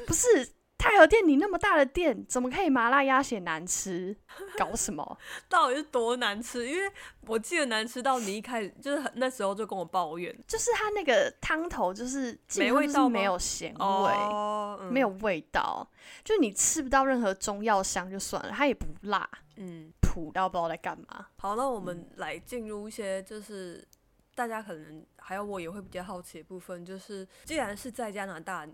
[0.07, 4.17] 不是太和店，你那么大的店，怎么可以麻辣鸭血难吃？
[4.57, 5.19] 搞什么？
[5.49, 6.67] 到底是多难吃？
[6.67, 6.91] 因为
[7.27, 13.79] 我记得难吃到你一开始就是很那时候就跟我抱怨就是它那个汤头就是没味道吗没有咸味。
[13.81, 15.87] 哦，嗯没有，味道，
[16.25, 21.29] 就你吃不到任何中药香就算了，它也不辣，嗯，土到不知道在干嘛。
[21.39, 23.87] 好，那我们来进入一些就是
[24.35, 28.67] 大家可能还有我也会比较好奇的部分，就是既然是在加拿大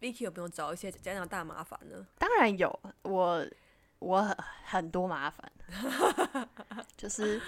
[0.00, 2.04] ，Vicky 有没有找一些加拿大麻烦呢？
[2.18, 3.46] 当然有，我
[4.00, 5.52] 我很很多麻烦，
[6.96, 7.40] 就是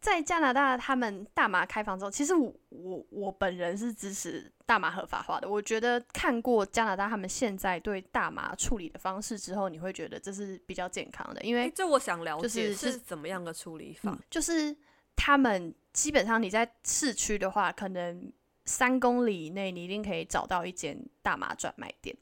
[0.00, 5.48] 在加拿大，他们大麻开放之后，其实我我我本人是支持大麻合法化的。
[5.48, 14.10] 我觉得看过加拿大他们现在对大麻处理的方式之后，你会觉得这是比较健康的，因为诶这我想了解是是怎么样的处理法。
[14.10, 14.76] 嗯，就是
[15.16, 18.32] 他们基本上你在市区的话，可能
[18.64, 22.16] 三公里以内你一定可以找到一间大麻专卖店，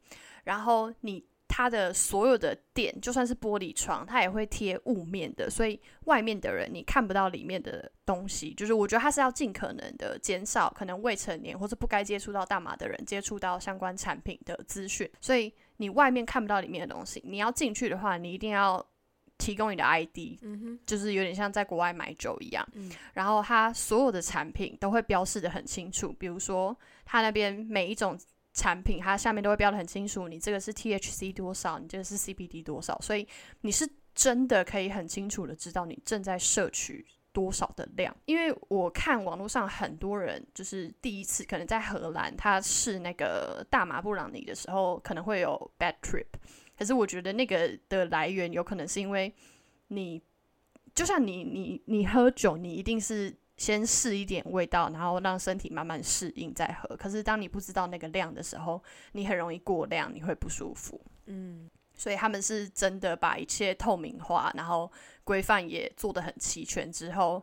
[0.45, 1.24] 然后你
[1.55, 8.55] 它的所有的店，就算是玻璃窗，它也会贴雾面的，所以外面的人你看不到里面的东西。
[8.55, 18.82] 就是我觉得它是要尽可能的减少可能未成年或者不该接触到大麻的人接触到相关产品的资讯，所以你外面看不到里面的东西，你要进去的话，你一定要
[19.36, 22.90] 提供你的 ID，嗯，就是有点像在国外买酒一样，嗯。
[23.12, 26.74] 然后它所有的产品都会标示的很清楚，比如说
[27.05, 28.18] 它那边每一种
[28.53, 33.26] 产品，它下面都会标的很清楚，你这个是 THC 多少，你这个是 CBD 多少，所以
[33.62, 37.07] 你是真的可以很清楚的知道你正在摄取。
[37.34, 38.14] 多少的量？
[38.26, 46.26] 因为我看网络上很多人就是第一次可能在荷兰，他试那个大麻布朗尼的时候，可能会有 bad trip，
[46.76, 49.32] 可是我觉得那个的来源有可能是因为
[49.88, 50.20] 你
[50.94, 56.96] 就像你你你喝酒，你一定是先试一点味道，然后让身体慢慢适应再喝。
[56.96, 58.82] 可是当你不知道那个量的时候，
[59.12, 61.00] 你很容易过量，你会不舒服。
[61.26, 64.90] 嗯，所以他们是真的把一切透明化，然后
[65.22, 67.40] 规范也做得很齐全之后，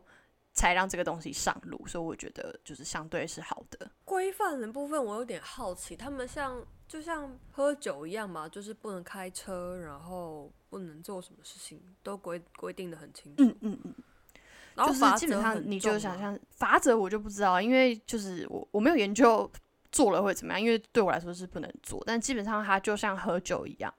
[0.52, 1.86] 才让这个东西上路。
[1.86, 3.90] 所以我觉得就是相对是好的。
[4.04, 13.42] 规范的部分我有点好奇，他们像就像喝酒一样嘛，就是不能开车，然后不能做什么事情，都规规定的很清楚。
[13.42, 13.94] 嗯嗯嗯。
[13.94, 14.09] 就是
[14.74, 19.50] 然后罚基本上你就想象法则，我就不知道，因为就是我我没有研究
[19.92, 23.92] 做了会怎么样，因为对我来说是不能做，但基本上它就像喝酒一样，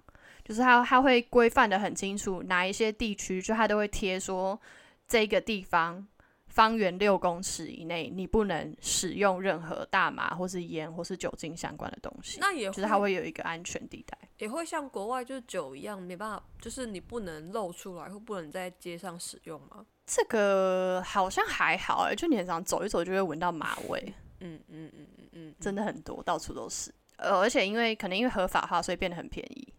[0.44, 4.60] 就是它它会规范的很清楚，哪一些地区就它都会贴说
[5.08, 6.08] 这个地方
[6.48, 14.18] 方圆六公尺以内你不能使用任何大麻或是烟或是酒精相关的东西，那也就是它会有一个安全地带。
[14.38, 19.86] 也会像国外就是酒一样，没办法，就是你不能露出来，或不能在街上使用吗？
[20.14, 24.14] 这个好像还好哎、就你很常走一走就会闻到马味。
[24.42, 26.94] 嗯嗯嗯嗯嗯，真的很多，到处都是。
[27.16, 29.74] 呃，而且因为可能因为合法化，所以变得很便宜。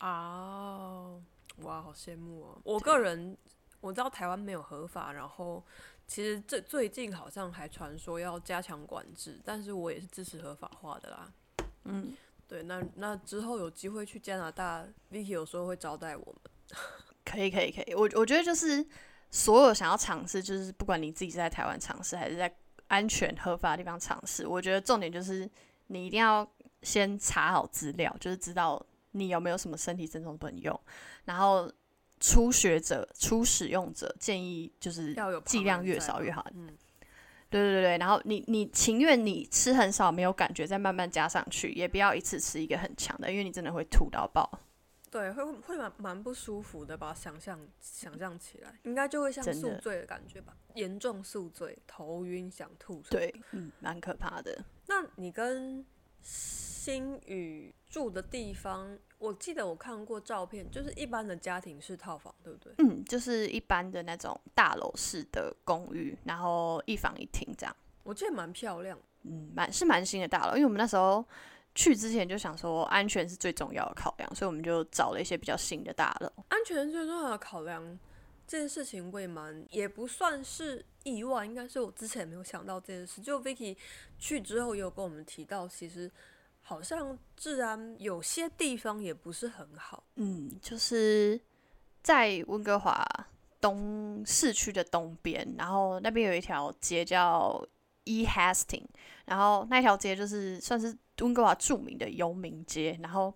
[0.00, 1.18] 哦，
[1.62, 2.58] 哇，好羡慕哦！
[2.64, 3.34] 我个人
[3.80, 5.64] 我知道台湾没有合法，然后
[6.06, 11.32] 其实这最近好像还传说要加强管制，但是我也是支持合法化的啦。
[11.84, 12.12] 嗯，
[12.46, 16.78] 对，那那之后有机会去加拿大，Vicky 有时候会招待我们。
[17.24, 17.94] 可以，可以，可以。
[17.94, 18.84] 我我觉得就是
[19.30, 22.52] 所有想要尝试，就是不管你自己是在台湾尝试，还是在
[22.86, 25.48] 安全合法的地方尝试，我觉得重点就是
[25.88, 26.48] 你一定要
[26.82, 30.80] 先查好资料，就是知道你有没有什么身体症状不能用，
[31.24, 31.70] 然后。
[32.20, 36.44] 初学者、初使用者建议就是要有剂量越少越好。
[36.52, 36.66] 嗯，
[37.48, 44.50] 对对对对，然后你你情愿你吃很少没有感觉，再慢慢加上去，也不要一次吃一个很强的，因为你真的会吐到爆。
[45.10, 47.14] 对，会会蛮蛮不舒服的吧？
[47.14, 50.56] 想象想象起来，应该就会像宿醉的感觉吧？
[50.74, 53.02] 严重宿醉，头晕，想吐。
[53.10, 54.64] 对，嗯，蛮可怕的。
[54.86, 55.84] 那你跟
[56.22, 62.74] 新宇住的地方，我记得我看过照片，就是一般的家庭式套房，对不对？
[62.78, 67.74] 嗯，就是一般的那种大楼式的公寓，然后一房一厅这样。
[68.02, 68.98] 我记得蛮漂亮。
[69.22, 71.24] 嗯，蛮是蛮新的大楼，因为我们那时候
[71.78, 76.28] 去之前就想说安全是最重要的考量，所以我们就找了一些比较新的大楼。
[76.48, 77.96] 安全是最重要的考量，
[78.48, 83.20] 这件事情未满也不算是意外，应该是我之前没有想到这件事。
[83.20, 83.76] 就 Vicky
[84.18, 86.10] 去之后也有跟我们提到，其实
[86.62, 90.02] 好像治安有些地方也不是很好。
[90.16, 91.40] 嗯，就是
[92.02, 93.06] 在温哥华
[93.60, 97.64] 东市区的东边，然后那边有一条街叫
[98.02, 98.88] E Hastings，
[99.26, 103.34] 然后那条街就是算是温哥华著名的游民街，然后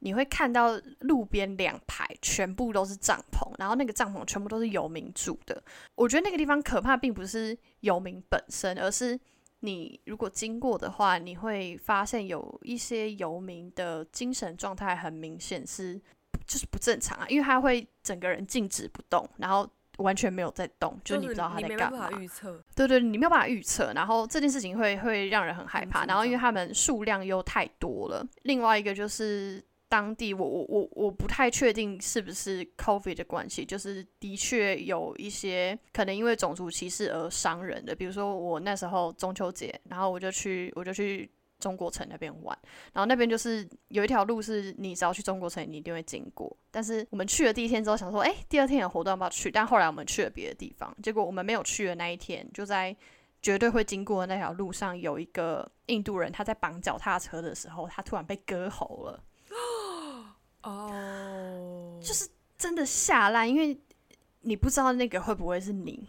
[0.00, 5.62] 你会看到路边两排全部都是帐篷，然后那个帐篷全部都是游民住的。
[5.94, 9.18] 我觉得那个地方可怕，并不是游民本身，而是
[9.60, 16.00] 你如果经过的话，你会发现有一些游民的精神状态很明显是
[16.46, 22.08] 就是不正常啊，因为他会整个人静止不动，然后完全没有在动，就你不知道他你在干嘛。
[22.74, 28.26] 对对，你没有办法预测，然后这件事情会会让人很害怕，然后因为他们数量又太多了。
[28.42, 41.30] 另外一个就是当地我我我我不太确定是不是 COVID 的关系，就是的确有一些可能因为种族歧视而伤人的，比如说我那时候中秋节，然后我就去我就去。
[41.58, 42.56] 中国城那边玩，
[42.92, 46.54] 然后那边就是有一条路是你只要去中国城，你一定会经过。
[46.70, 49.50] 但是我们去了第一天之后，想说，哎、第二天有活动要不要去？
[49.50, 52.94] 但后来我们去了别的地方，结果我们没有去的那一天，就在
[53.40, 59.24] 绝对会经过的那条路上，有一个印度人，他在绑脚踏车的时候，他突然被割喉了，
[60.62, 62.28] 哦，就是
[62.58, 63.78] 真的吓烂，因为
[64.40, 66.06] 你不知道那个会不会是你。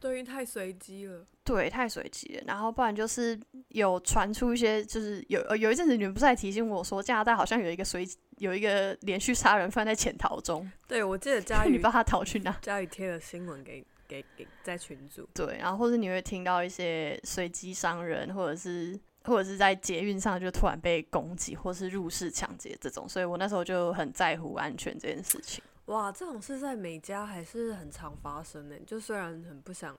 [0.00, 1.24] 对，因为太随机了。
[1.44, 2.42] 对，太随机了。
[2.46, 3.38] 然后不然就是
[3.68, 12.56] 有传出一些，就是有呃有一阵子你们不是还提醒我说，加拿大好像有一个随有一个连续杀人犯在潜逃中， 对，我记得 佳宇你不知道他逃去哪。
[12.62, 15.28] 佳宇贴了新闻给给给在群组。
[15.34, 25.62] 对，然后或者你会听到一些随机伤人，或者是或者是在捷运上就突然被攻击，或是入室抢劫这种，所以我那时候就很在乎安全这件事情。
[25.90, 28.78] 哇，这种事在美加还是很常发生的。
[28.80, 29.98] 就虽然很不想，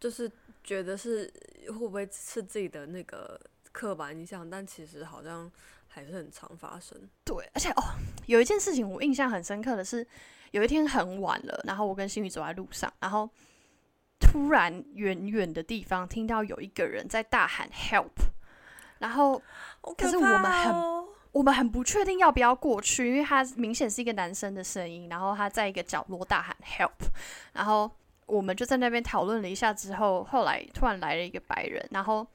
[0.00, 0.30] 就是
[0.64, 1.32] 觉得是
[1.68, 5.50] 会不会是自己的那个刻板印象，但其实好像
[5.86, 7.00] 还是很常发生。
[7.24, 7.82] 对，而且哦，
[8.26, 10.04] 有一件事情我印象很深刻的是，
[10.50, 13.30] 有一天很晚了，然后我跟新宇走在路上，然后
[14.18, 18.10] 突然远远的地方听到有一个人在大喊 “help”，
[18.98, 19.40] 然后
[19.82, 21.01] 好可是我们很
[21.32, 27.08] 我们很不确定要不要过去，因为他明显是一个男生的声音，然后他在一个角落大喊 “help”，
[27.54, 27.90] 然后
[28.26, 32.26] 我们就在那边讨论了一下之后，后来突然来了一个白人，然后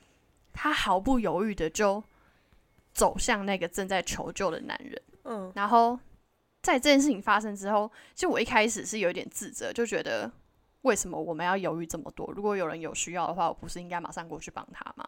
[0.51, 2.03] 他毫不犹豫的就
[2.91, 5.01] 走向那个正在求救的男人。
[5.25, 5.97] 嗯，然后
[6.63, 10.31] 在这件事情发生之后，其实我一开始是有点自责，就觉得
[10.81, 12.31] 为什么我们要犹豫这么多？
[12.35, 15.07] 如果有人有需要的话，我不是应该马上过去帮他吗？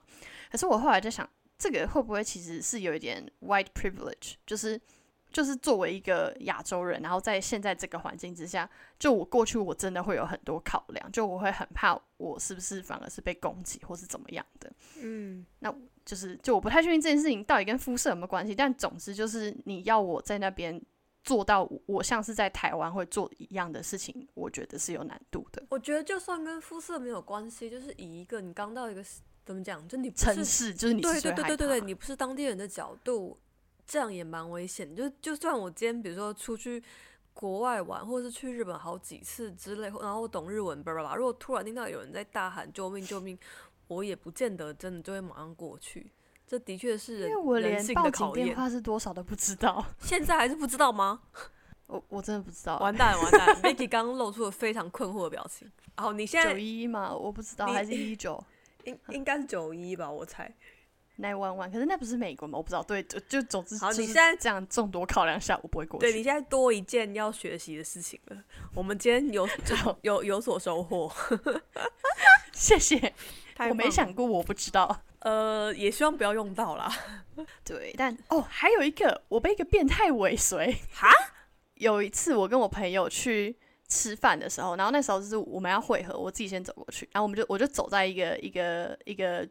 [0.51, 1.27] 可是我后来在想，
[1.59, 4.79] 这个会不会其实是有一点 white privilege，就是
[5.31, 14.71] 就是作为一个亚洲人，然后在现在这个环境之下，就我过去我真的会有很多考量，就我会很怕我是不是反而是被攻击或是怎么样的。
[15.01, 15.71] 嗯，那
[16.05, 20.81] 就是就我不太确定这件事情到底跟肤色有没有关系，但总之就是你要我在那边
[21.23, 25.61] 做到我我像是在台湾会做一样的事情，我觉得是有难度的。
[25.69, 29.03] 我觉得就算跟肤色没有关系，就是以一个你刚到一个
[29.49, 33.35] 怎么讲，就你不城是市就是你对对对对对，你不是当地人的角度，
[33.83, 34.95] 这样也蛮危险。
[34.95, 36.83] 就就算我今天比如说出去
[37.33, 43.35] 国外玩，或者是去日本好几次之类，然后我懂日文，叭叭叭，如果突然听到有人在大喊救命救命，
[43.87, 46.11] 我也不见得真的就会马上过去。
[46.45, 48.55] 这的确是因为我连性报警电。
[48.55, 51.21] 话是多少都不知道， 现在还是不知道吗？
[51.87, 52.77] 我我真的不知道。
[52.77, 55.67] 完蛋完蛋了！Vicky 刚刚露出了非常困惑的表情。
[55.95, 58.41] 好，你现在九在一嘛，我不知道，你还是一九
[58.83, 60.51] 应应该是九一吧，我猜。
[61.17, 62.57] nine one one，可是那不是美国吗？
[62.57, 62.81] 我不知道。
[62.81, 66.05] 对，就就总之，好你现在这样众多考量下，我不会过去。
[66.05, 68.43] 对你现在多一件要学习的事情了。
[68.73, 71.11] 我们今天有 好有有所收获，
[72.53, 73.13] 谢谢。
[73.69, 75.03] 我没想过，我不知道。
[75.19, 76.89] 呃，也希望不要用到啦。
[77.65, 80.77] 对，但哦，还有一个，我被一个变态尾随。
[80.93, 81.09] 哈？
[81.73, 83.57] 有一次，我跟我朋友去
[83.89, 89.47] 吃饭的时候，然后那时候就是我们要汇合，我自己先走过去，然后我们就我就走在一个一个一个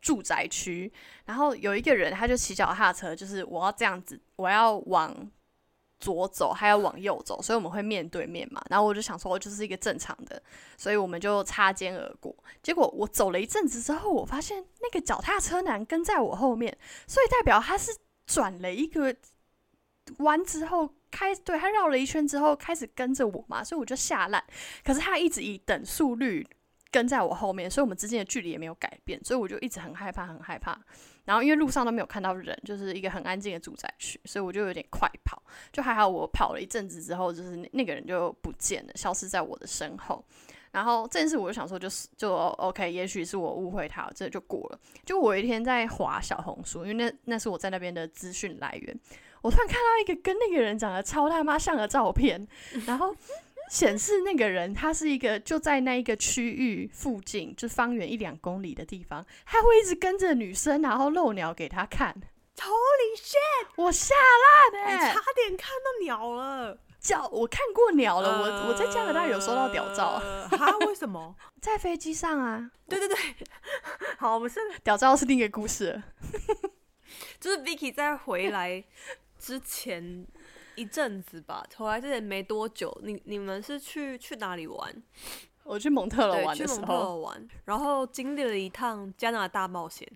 [0.00, 0.92] 住宅区，
[1.24, 5.30] 然后有一个人他就骑脚踏车，就是我要这样子，我要往
[6.00, 8.60] 左走，还要往右走，所以我们会面对面嘛。
[8.68, 10.40] 然后我就想说，我就是一个正常的，
[10.76, 12.34] 所以我们就擦肩而过。
[12.62, 16.76] 结果我走了一阵子之后，我发现那个脚踏车男跟在我后面，
[17.06, 19.14] 所以代表他是转了一个
[20.18, 24.42] 完之后开，对他绕了一圈之后开始跟着我嘛，所以我就下烂。
[24.84, 26.46] 可是他一直以等速率
[26.90, 30.78] 跟在我后面，所以我们之间的距离也没有改变，所以我就一直很害怕，很害怕。
[31.24, 35.42] 然后因为路上都没有看到人，就是一个很安静的住宅区，所以我就有点快跑。
[35.70, 40.24] 就还好，我跑了一阵子之后，就是那那个人就不见了，消失在我的身后。
[40.70, 44.80] 然后这件事我就想说，就是就 OK，也许是我误会他，这就过了。
[45.04, 49.00] 就我一天在划小红书，因为那那是我在那边的资讯来源，
[49.42, 52.46] 我突然看到一个跟那个人长得超他妈像的照片，
[52.86, 53.14] 然后。
[53.70, 62.14] 显示那个人，他是一个就在那一个区域附近，就方圆一两公里的地方，他会一直跟着女生，然后露鸟给他看。
[62.56, 63.68] Holy shit！
[63.76, 64.14] 我吓
[64.72, 66.78] 烂哎，差点看到鸟了。
[66.98, 70.18] 叫我看过鸟了，我我在加拿大有收到屌照。
[70.50, 70.78] 哈？
[70.86, 71.36] 为什么？
[71.60, 72.70] 在飞机上啊？
[72.88, 73.16] 对对对。
[74.16, 76.02] 好，我们是屌照是另一个故事。
[77.38, 78.82] 就是 Vicky 在回来
[79.38, 80.26] 之前。
[80.76, 85.02] 一阵子吧，回来之前没多久，你你们是去去哪里玩？
[85.64, 90.08] 我去蒙特罗玩的时候，玩，然后经历了一趟加拿大冒险。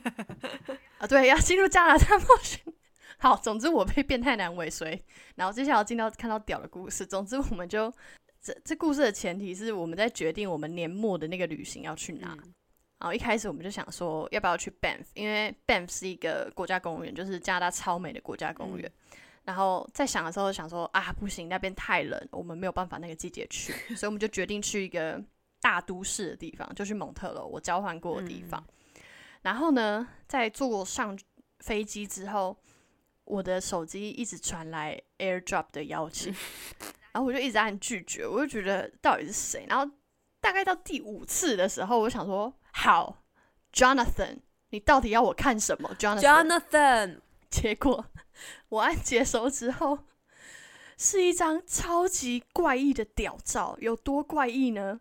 [0.96, 2.58] 啊，对，要进入加拿大冒险。
[3.20, 5.04] 好，总之我被变态男尾随，
[5.34, 7.04] 然后接下来进到看到屌的故事。
[7.04, 7.92] 总之，我们就
[8.40, 12.34] 这这故事的前提是我们在决定我们年末的那个旅行要去哪。
[12.98, 18.90] 然后一开始我们就想说要不要去 Banff，因为 Banff 是一个国家公园，就是加拿大超美的国家公园。
[19.44, 25.22] 然后在想的时候，想说啊，不行，那边太冷，我们没有办法那个季节去， 所以我们就决定去一个
[25.60, 28.62] 大都市的地方，就去蒙特楼，我交换过的地方。
[29.40, 31.18] 然后呢，在坐上
[31.60, 32.54] 飞机之后，
[33.24, 36.34] 我的手机一直传来 AirDrop 的邀请，
[37.12, 39.64] 然后我就一直按拒绝，我就觉得到底是谁？
[39.66, 39.90] 然后
[40.40, 43.22] 大概到第五次的时候，我想说，好
[43.72, 44.40] ，Jonathan，
[44.70, 48.06] 你到底要我看什么？Jonathan，结果。
[48.68, 50.00] 我按接收之后，
[50.96, 53.76] 是一张超级怪异的屌照。
[53.80, 55.00] 有多怪异呢？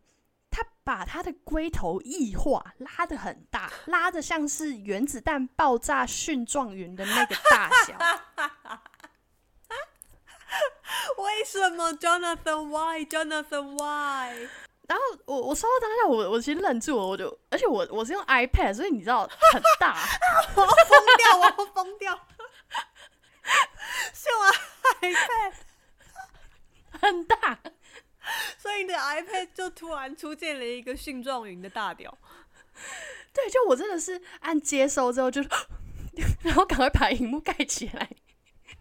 [0.49, 7.95] 他把他的龟头异化，拉的很大，拉的像是原子弹爆炸蕈状云的那个大小。
[11.17, 14.47] 为什么，Jonathan Why？Jonathan Why？
[14.87, 19.97] 然后我我收到当下，我我其实愣住了，我就而且我我是用 iPad，所以你知道很大，
[20.55, 22.19] 我要疯掉，我要疯掉。
[24.13, 24.51] 是我
[25.01, 25.53] iPad
[27.01, 27.59] 很大，
[28.57, 32.17] 所以你的 iPad 就突然出现了一个蕈状云的大屌。
[33.33, 35.41] 对，就我真的是按接收之后，就
[36.41, 38.09] 然后赶快把荧幕盖起来，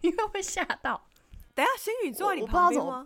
[0.01, 1.05] 因为会吓到。
[1.53, 3.05] 等下，星宇坐在你旁边吗？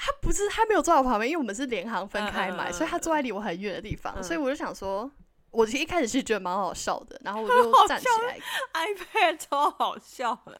[0.00, 4.22] 他不是，他没有坐在我旁边，因为我们是联行分开买，所以他坐在离我很远的地方。
[4.22, 5.10] 所以我就想说。
[5.52, 8.38] 我其实一开始是觉得蛮好笑的，然后我就 站起来
[8.72, 10.56] ，iPad 超好笑的，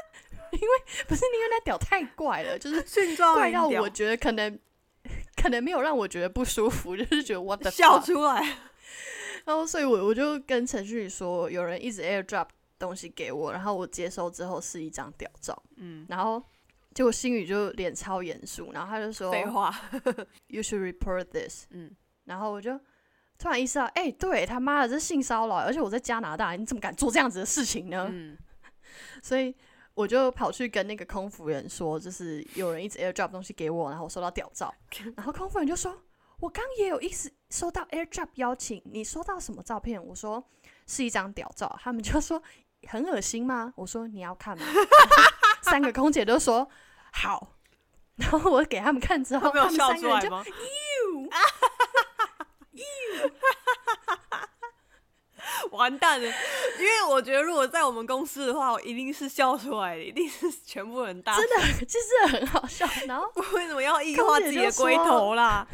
[0.52, 0.68] 因为
[1.06, 2.82] 不是因为那屌太怪了，就是
[3.34, 4.58] 怪到我觉得可能
[5.36, 8.40] 可能没有让我觉得不舒服，就是觉得我的笑出来，
[9.44, 12.46] 然后所以我我就跟程序员说，有人一直 AirDrop
[12.78, 16.42] 东西给我，然后我接收之后是一张屌照，嗯，然后
[16.94, 19.74] 结果心宇就脸超严肃，然后他就说废话，
[20.48, 21.90] You should report this，嗯，
[22.24, 22.78] 然后我就。
[23.38, 25.56] 突然意识到，哎，对他妈的，这性骚扰！
[25.56, 28.06] 而且我在加拿大，你怎么敢做这样子的事情呢？
[28.08, 28.38] 嗯
[29.20, 29.52] 所以
[29.94, 34.72] 我就跑去跟那个空服员说，就是有人一直 AirDrop 东西给我，然后我收到屌照。
[35.16, 36.04] 然后空服员就说
[36.38, 40.48] ：“我刚也有意思收到 AirDrop 邀请，你收到什么照片？”我说
[40.86, 42.40] ：“是一张屌照。”他们就说
[42.86, 44.64] ：“很恶心吗？”我说：“你要看吗？”
[45.62, 46.68] 三个空姐都说
[47.12, 47.54] ：“好。
[48.16, 51.30] ”然后我给他们看之后，他们三个人就，you。
[55.72, 56.26] 完蛋了！
[56.26, 62.86] 因为我觉得，如果在我们公司的话，我一定是笑出来的，一定是全部人大，真的就是很好笑。
[63.06, 65.66] 然后为什么要异化自己的龟头啦？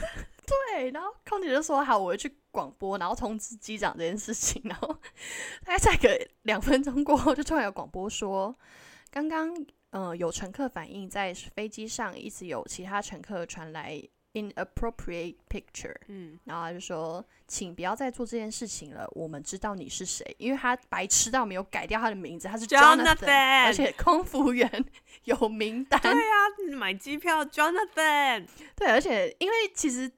[0.47, 4.89] 对，然后空姐就说：“好，我会去广播，然后通知机长这件事情。”然后
[5.64, 8.55] 大概再个两分钟过后，就突然有广播说
[9.11, 9.55] ：“刚刚
[9.91, 14.03] 呃有乘客反映，在飞机上一直有其他乘客传来。”
[14.34, 19.09] Inappropriate picture，嗯，然后他就说，请不要再做这件事情了。
[19.12, 24.70] 我们知道你是谁，因为他白痴到没有改掉他的名字，他是 Jonathan，而且空服员
[25.24, 25.99] 有名单。
[26.01, 28.47] 对啊，买机票 Jonathan。
[28.76, 30.09] 对，而且因为其实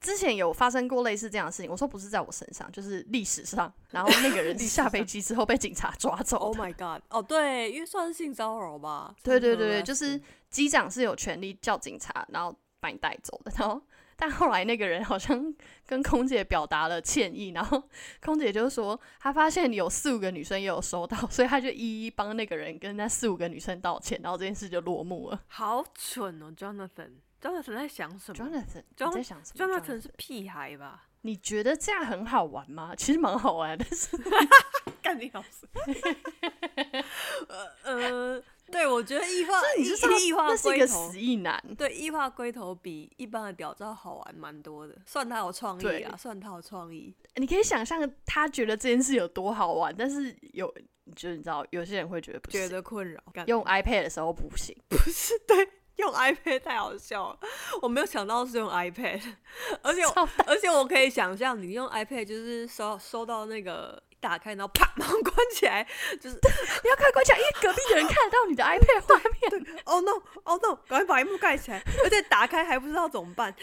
[0.00, 6.38] 之前有发生过类似这样的事情，我说不是在我身上，就是历史上，然后那个人下飞机之后被警察抓走。
[6.50, 7.02] Oh my god！
[7.10, 9.14] 哦，对，因为算是性骚扰吧。
[9.22, 13.52] 对对对对，就是机长是有权利叫警察，然后把你带走的。
[13.58, 13.80] 然后，
[14.16, 15.54] 但后来那个人好像
[15.86, 17.82] 跟空姐表达了歉意，然后
[18.24, 25.40] 空姐就说，她发现有四五个女生也有收到，所以她就一一帮那个人跟那四五个女生道歉，然后这件事就落幕了。
[25.46, 27.10] 好蠢哦，Jonathan。
[27.40, 31.06] Jonathan 在想什么 Jonathan，你在想什么 Jonathan 是屁孩吧？
[31.22, 32.94] 你觉得这样很好玩吗？
[32.96, 34.16] 其实蛮好玩的，但是
[35.02, 35.68] 干你老师。
[37.48, 41.62] 呃呃，对，我觉得异化你就知道异异化那是一个死，意男。
[41.76, 47.14] 对，异化龟头比一般的屌照好玩蛮多的，算他有创意啊，算他有创意。
[47.36, 50.72] 你可以想象他觉得这件事有多好玩，但是有
[51.16, 52.68] 就是你知道，有些人会觉得不觉。
[52.68, 55.68] 得困扰，用 iPad 的时候不行，不是对，
[56.00, 57.38] 用 iPad 太好笑了，
[57.82, 59.22] 我没有想到是用 iPad，
[59.82, 65.86] 而且我而且我可以想象你用 iPad 就是收收到那个打开，然后啪，然后关起来，
[66.20, 69.82] 就是你要快关起来，因为隔壁的人看得到你的 iPad 画面。
[69.84, 73.54] Oh no Oh no，赶快把屏幕盖起来，而且打开还不知道怎么办。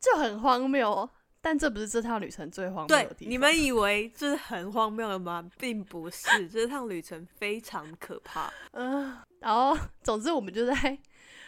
[0.00, 1.08] 这很荒谬，
[1.42, 3.30] 但这不是这趟旅程最荒谬的，地方。
[3.30, 5.48] 你们以为这是很荒谬的吗？
[5.58, 8.52] 并不是，这趟旅程非常可怕。
[8.72, 10.98] 嗯、然后总之我们就在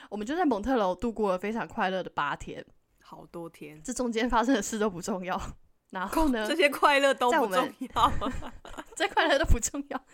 [0.09, 2.65] 我们就在蒙特楼度过了非常快乐的八天，
[3.03, 5.41] 好多天，这中间发生的事都不重要。
[5.93, 8.13] 然后呢这，些快乐都不重要。
[8.97, 10.05] 这快乐都不重要。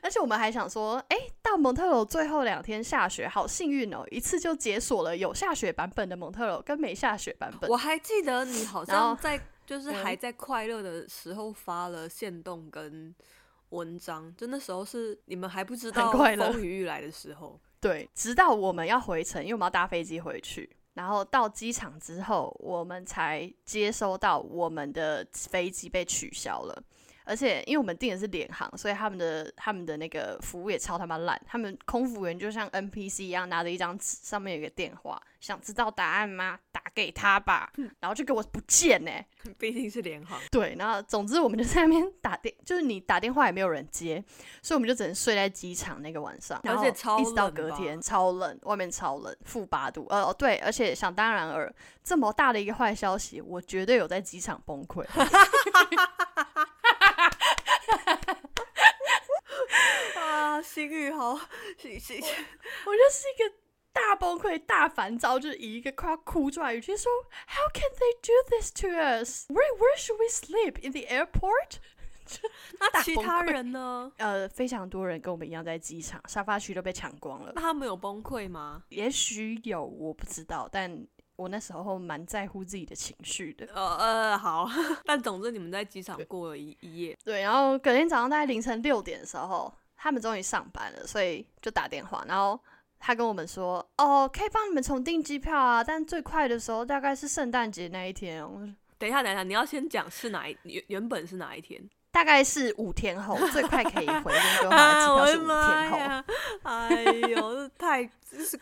[0.00, 7.68] 而且我们还想说，哎、到蒙特楼最后两天下雪，好幸运哦，一次就解锁了有下雪版本的蒙特楼跟没下雪版本。
[7.68, 13.12] 我还记得你好像在就是嗯还在快乐的时候发了线动跟
[13.70, 17.60] 文章，就那时候是你们还不知道风雨欲来的时候。
[17.80, 26.82] 对，直到我们要回程，因为我们要搭飞机回去，然后到机场之后，我们才接收到我们的飞机被取消了。
[27.28, 31.38] 而且因为我们订的是联航，所以他们的他们的那个服务也超他妈烂。
[31.46, 36.58] 他们空服员就像 NPC 一样，拿着一张纸，上面有一个电话，想知道答案吗？
[36.72, 37.70] 打给他吧。
[38.00, 39.10] 然后就给我不见呢、
[39.58, 44.24] 毕竟是联航，对，然后总之我们就在那边打电，就是你打电话也没有人接，
[44.62, 50.06] 所以我们就只能睡在机场那个晚上，而且超一直到隔天超冷，外面超冷，负八度。
[50.08, 51.70] 呃，哦对，而且想当然尔，
[52.02, 55.04] 这么大的一个坏消息，我绝对有在机场崩溃。
[60.20, 61.36] 啊，心雨好，
[61.78, 62.24] 心心我
[62.94, 63.50] 就是一个
[63.92, 67.10] 大崩溃、大烦躁，就是以一个快要哭出来的语气说
[67.48, 69.46] ：“How can they do this to us?
[69.50, 71.78] Where where should we sleep in the airport？”
[72.78, 74.12] 那其他人呢？
[74.18, 77.62] 呃，非常多人跟我们一样在机场沙发区都被抢光了那。
[77.62, 78.84] 他们有崩溃吗？
[78.90, 81.06] 也许有，我不知道，但
[81.38, 83.64] 我那时候蛮在乎自己的情绪的。
[83.72, 84.68] 呃呃，好，
[85.06, 92.58] 但总之你们在机场过了一一夜，对，然后隔天早上大概凌晨六点的时候，他们终于上班了，所以就打电话，然后
[92.98, 101.88] 他跟我们说：“哦，可以帮你们重订机票啊，但最快的时候大概是圣诞节那一天哦，我说等一下，等一下，你要先讲是哪一原原本是哪一天？
[102.10, 105.98] 大概是五天后，最快可以回温哥华的机票是五天后。
[105.98, 106.24] 呀！
[106.62, 108.58] 哎呦，这太就是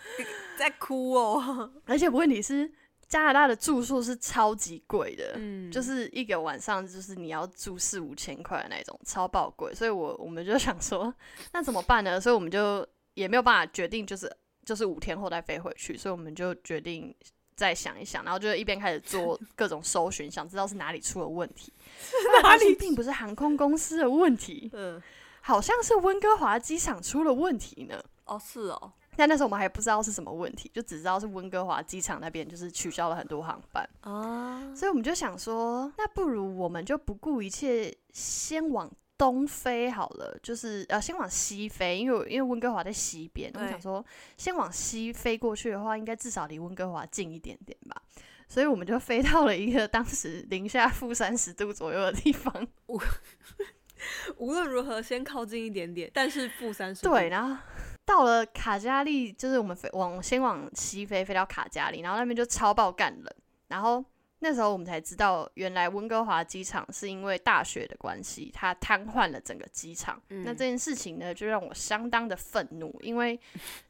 [0.58, 1.70] 在哭哦。
[1.86, 2.70] 而且问题是，
[3.08, 9.72] 加拿大的住宿是超级贵的，嗯，就是一个晚上就是你要住四五千块的那种，超爆贵。
[9.74, 11.14] 所以我我们就想说，
[11.52, 12.20] 那怎么办呢？
[12.20, 14.30] 所以我们就也没有办法决定，就是
[14.64, 15.96] 就是五天后再飞回去。
[15.96, 17.14] 所以我们就决定
[17.56, 21.72] 再想一想，然后就一边开始做各种搜寻，想知道是哪里出了问题。
[22.42, 22.74] 哪里？
[22.74, 25.02] 并不是航空公司的问题，嗯，
[25.40, 28.00] 好像是温哥华机场出了问题呢。
[28.26, 33.88] 哦，是哦，但那时候我们还不知道是什么问题，就只知道是温哥华机场那边就是取消了很多航班。
[34.00, 44.04] 啊，所以我们就想说，那不如我们就不顾一切，先往东飞好了，就是呃，先往西飞，因为因为温哥华在西边，我想说，
[44.36, 48.02] 先往西飞过去的话，应该至少离温哥华近一点点吧。
[48.48, 52.66] 所以我们就飞到了一个当时零下负三十度左右的地方，
[54.36, 57.02] 无论如何先靠近一点点，但是负三十。
[57.02, 57.60] 对，，然后
[58.04, 63.34] 到了卡加利，就是我们飞往先往西飞，飞到卡加利，然后那边就超爆干冷。
[63.68, 64.04] 然后
[64.38, 70.20] 那时候我们才知道，原来温哥华机场是因为大雪的关系，它瘫痪了整个机场。
[70.28, 73.38] 嗯那这件事情呢，就让我相当的愤怒，因为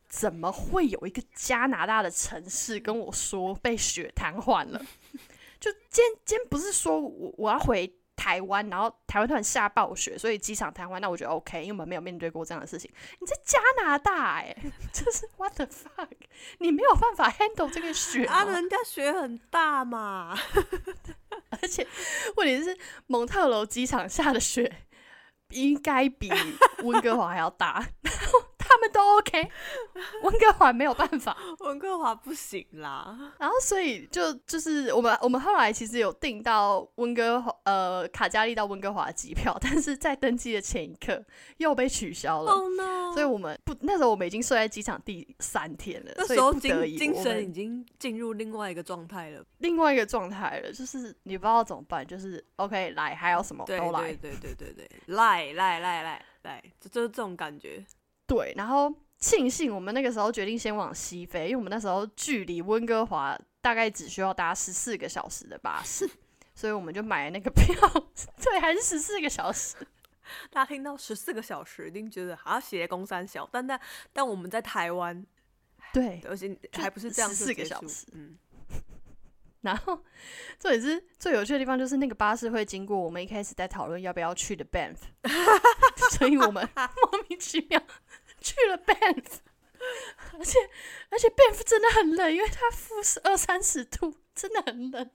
[0.08, 4.80] 怎么会有一个加拿大的城市跟我说被雪瘫痪了？
[5.58, 7.92] 就今天今天不是说我我要回。
[8.26, 12.90] 台湾，然后台湾突然下暴雪，所以机场瘫痪，那我觉得 OK，因为我们没有面对过这样的事情。
[13.20, 14.52] 你在加拿大，哎，
[14.92, 16.08] 就是 What the fuck？
[16.58, 18.42] 你没有办法 handle 这个雪啊？
[18.42, 20.36] 人家雪很大嘛，
[21.62, 21.86] 而且
[22.34, 24.72] 问题是蒙特楼机场下的雪
[25.50, 26.28] 应该比
[26.82, 27.86] 温哥华还要大。
[28.76, 29.50] 他们都 OK，
[30.22, 33.32] 温哥华没有办法，温哥华不行啦。
[33.38, 41.24] 然后所以就就是我们我们后来其实有订到温哥华呃卡加利到温哥华的机票，但是在登机的前一刻
[41.56, 42.52] 又被取消了。
[42.52, 43.14] Oh no！
[43.14, 57.82] 所以我们不那时候我们已经睡在机场第三天了，那时候精精神已经进入另外一个状态了，另外一个状态了，就是你不知道怎么办，就是 OK 来还有什么都来，对对对对对，来来来来来，就就是这种感觉。
[58.26, 66.08] 对，然后庆幸我们那个时候决定先往西飞，因为我们那时候距离温哥华大概只需要搭十四个小时的巴士，
[66.54, 67.74] 所以我们就买了那个票。
[68.42, 69.76] 对，还是十四个小时。
[70.50, 73.80] 大家听到十四个小时，一定觉得好像写工三小，但但
[74.12, 75.24] 但我们在台湾，
[75.92, 78.06] 对，而且还不是这样四个小时。
[78.12, 78.36] 嗯。
[79.62, 80.00] 然后
[80.60, 84.98] 这也是最有趣的地方，就是那个巴士会经过我们一开始在讨论要不要去的 Banff，
[86.12, 87.82] 所以我们莫名其妙。
[88.46, 89.38] 去了 Banff，
[90.38, 90.58] 而且
[91.10, 92.94] 而且 Banff 真的很冷，因为它负
[93.24, 95.10] 二三十度，真的很冷。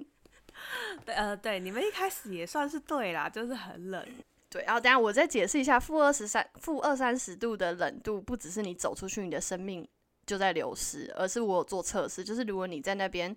[1.05, 4.05] 对，呃，对，你们一开始也算是对啦，就是很冷。
[4.49, 9.87] 对，然后等下我再解释一下，负二十三、负二三十度的冷度，不只是你走出去，你的生命
[10.25, 13.35] 就在流失，而是我有做测试，就是如果你在那边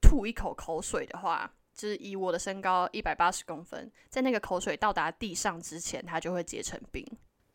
[0.00, 7.06] 吐一口口水的话，就是以我的身高一百八十公分，在那个口水到达地上之前，它就会结成冰。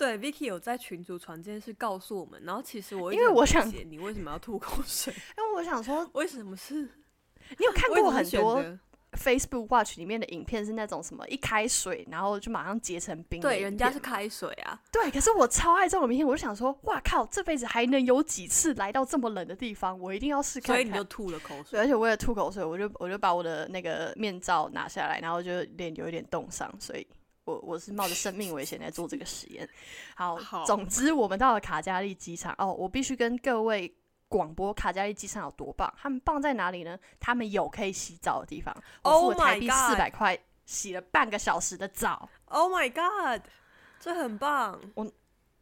[0.02, 5.14] 对，Vicky 有在群组传这件事告诉我们，然后其实我因为我想你为什么要吐口水？
[5.38, 6.90] 因为我想说， 为什么是？
[7.60, 8.64] 你有看过很多
[9.12, 13.40] Facebook Watch 里面的影片，是那种什么一开水，然后就马上结成冰？
[13.42, 14.82] 对，人家是开水啊。
[14.92, 20.00] 对，可是我超爱这种影片，我就想说，哇靠，这辈子还能有几次来到这么冷的地方？
[20.00, 20.76] 我一定要试看。
[20.76, 27.06] 所以你就吐了口水，而且为了吐口水，我就我就把我的那个面罩拿下来，然后就脸有一点冻伤，所以。
[27.46, 29.68] 我我是冒着生命危险在做这个实验。
[30.16, 33.92] 好，总之我们到了卡加利机场哦，我必须跟各位
[34.28, 35.92] 广播卡加利机场有多棒。
[35.98, 36.98] 他们棒在哪里呢？
[37.20, 38.76] 他们有可以洗澡的地方。
[39.04, 42.30] 我付了台币四百块，洗了半个小时的澡。
[42.46, 43.42] Oh my god，
[44.00, 44.80] 这很棒。
[44.94, 45.12] 我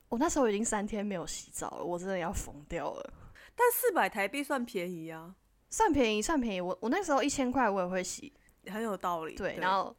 [0.10, 3.14] 我那时候已经三天没有洗澡了，我真的要疯掉了。
[3.56, 5.34] 但四百台币算便宜啊，
[5.70, 6.62] 算便宜，算便宜。
[6.62, 8.34] 我我那时候一千块我也会洗，
[8.68, 9.36] 很有道理。
[9.36, 9.96] 对，然后。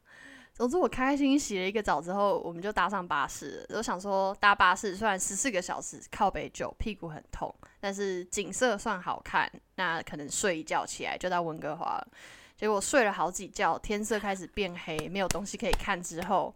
[0.61, 3.65] 总之，我开开心心洗了一个澡之后，我们就搭上巴士。
[3.69, 9.51] 我想说，搭巴士虽然十四个小时靠北久，屁股很痛，但是景色算好看。
[9.77, 12.07] 那可能睡一觉起来就到温哥华了。
[12.55, 16.53] 结果睡了好几觉，天色开始变黑，没有东西可以看之后，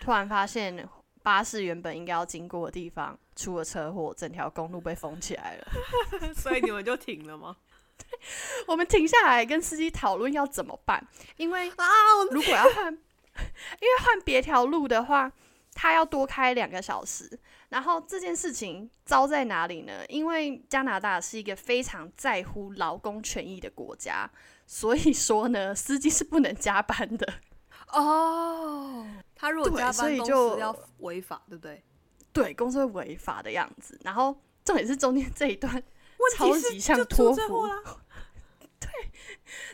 [0.00, 0.88] 突然发现
[1.22, 5.66] 巴士原本应该要经过的地方出了车祸，整条公路被封起来了。
[6.34, 7.54] 所以你们就停了吗？
[8.66, 11.06] 我们停下来跟司机讨论要怎么办，
[11.36, 11.84] 因为啊，
[12.30, 12.98] 如果要换，
[13.80, 15.30] 因为换别条路的话，
[15.74, 17.38] 他要多开两个小时。
[17.68, 20.04] 然后这件事情糟在哪里呢？
[20.08, 24.28] 因为加拿大是一个非常在乎劳工权益的国家，
[24.66, 27.34] 所以说呢，司机是不能加班的。
[27.92, 31.82] 哦，他如果加班，公司要违法，对不对？
[32.32, 33.98] 对，公司会违法的样子。
[34.02, 35.82] 然后重点是中间这一段。
[36.36, 37.66] 超级像托福，
[39.00, 39.10] 对，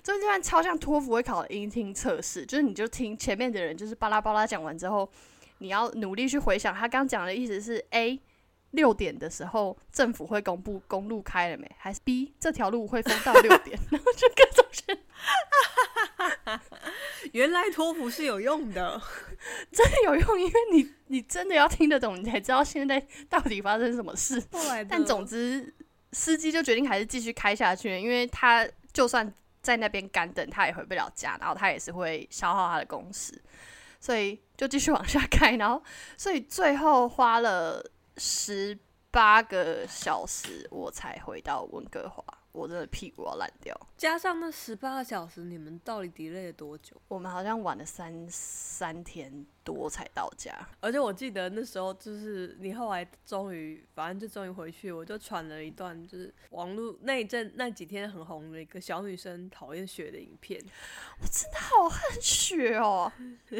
[0.03, 5.11] 这段超像托福会考的音听测试，就是你就听前面的人就是巴拉巴拉讲完之后，
[5.59, 8.21] 你要努力去回想他刚讲的意思是 A
[8.73, 14.99] 六点的时候政府会公布公路开了没，还是 B 这条路会封到 六点，然后就各种选。
[17.33, 19.01] 原来托福是有用的，
[19.73, 24.43] 真的有用，因为你你真的要听得懂，你才知道现在到底发生什么事。
[24.89, 25.75] 但总之。
[26.13, 28.67] 司机就决定还是继续开下去，因为他
[28.97, 29.31] 就算
[29.61, 33.39] 在那边干等，他也回不了家，然后他也是会消耗他的工时，
[34.01, 35.83] 所以就继续往下开，然后
[36.17, 37.85] 所以最后花了
[38.17, 38.79] 十
[39.11, 42.25] 八个小时，我才回到温哥华。
[42.53, 46.97] 我真的屁股要烂掉，加上那十八个小时，你们到底 delay 了多久？
[47.07, 50.57] 我们好像晚了三三天多才到家。
[50.81, 60.63] 而且我记得那时候就是你后来终于，反正就终于回去，我就传了一段就是网络那一阵那几天很红的一个小女生讨厌雪的影片。
[61.21, 63.13] 我真的好恨雪哦。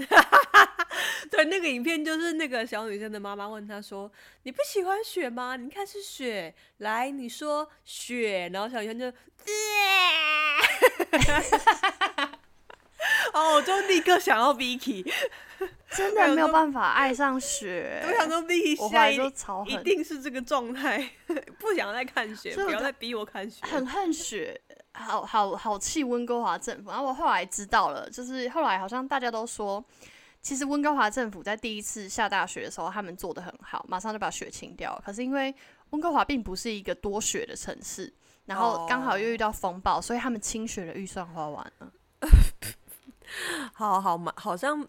[1.29, 4.11] 对，那个影片就是那个小女生的妈妈问她说
[4.45, 5.57] ：“你不喜欢雪吗？
[5.57, 9.11] 你看是雪，来，你说雪。”然后小女生就，
[13.33, 15.05] 哦，我就立刻想要 Vicky，
[15.91, 18.03] 真的没有办法爱上雪。
[18.07, 21.11] 我想说 Vicky 我现在一怀就超一，定是这个状态，
[21.59, 23.65] 不想再看雪，不要再逼我看雪。
[23.67, 24.61] 很恨雪，
[24.93, 26.91] 好好好气温哥华政府。
[26.91, 29.85] 然后我后来知道了，就是后来好像大家都说，
[30.41, 35.03] 其实温哥华政府在第一次下大雪的时候，他们做的很好，马上就把雪清掉了。
[35.05, 35.55] 可是因为
[35.91, 38.13] 温哥华并不是一个多雪的城市，
[38.47, 41.93] 然后刚好又遇到风暴，所以他们清雪的预算花完了。
[43.75, 44.87] 好好蛮好像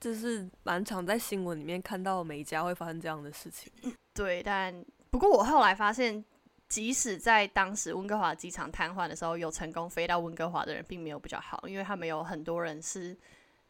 [0.00, 3.72] 就是蛮常在新闻里面看到每一家会发生这样的事情。
[4.14, 6.24] 对，但不过我后来发现，
[6.68, 13.16] 即使在当时温哥华机场瘫痪的时候，有成功飞到温哥华的人，并没有比较好，因为他们有很多人是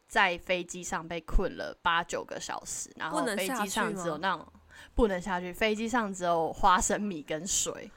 [0.07, 4.45] 在飞机上被困了八九个小时，然后飞机上只有那种
[4.95, 7.91] 不能下去，飞机上只有花生米跟水，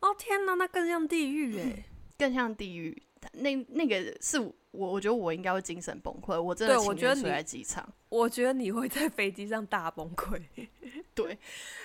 [0.00, 1.84] 哦天哪，那更像地狱哎！
[2.18, 3.02] 更像地狱。
[3.34, 4.38] 那那个是
[4.72, 7.88] 我，我觉得我应该会精神崩溃，我真的对我觉得你情愿睡在机场。
[8.08, 10.42] 我觉得你会在飞机上大崩溃。
[11.14, 11.38] 对，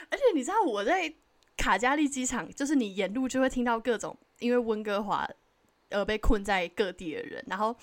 [0.10, 1.14] 而且你知道我在
[1.56, 5.28] 卡加利机场，就是你沿路就会听到各种因为温哥华
[5.90, 7.76] 而被困在各地的人，然后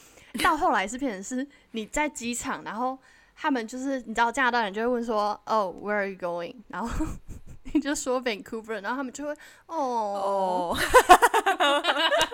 [0.42, 2.98] 到后来是变成是你在机场，然后
[3.36, 6.55] 他们就是你知道加拿大人就会问说，哦、w h e r e are you going？
[6.68, 7.07] 然后
[7.74, 9.32] 你就说 Vancouver，然后他们就会
[9.66, 10.78] 哦，哦，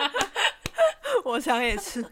[1.25, 2.05] 我想也是。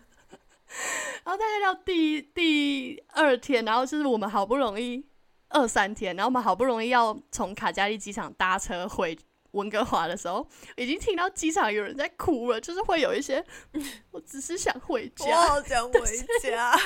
[1.24, 5.04] 然后大概到第第二天，然后就是我们好不容易
[5.48, 9.18] 二三天，然后我们好不容易要从卡加利机场搭车回
[9.52, 13.44] 温哥华的时候，已经听到机场有人在哭了，就是会有一些，
[14.12, 15.46] 我只是想回我家。
[15.48, 16.00] 好想回
[16.42, 16.78] 家。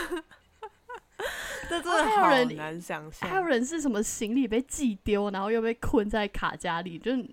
[1.69, 3.31] 这真的好还有人难想象。
[3.31, 7.25] 还有人是什么行李被寄丢，然后又被困在卡加利，就是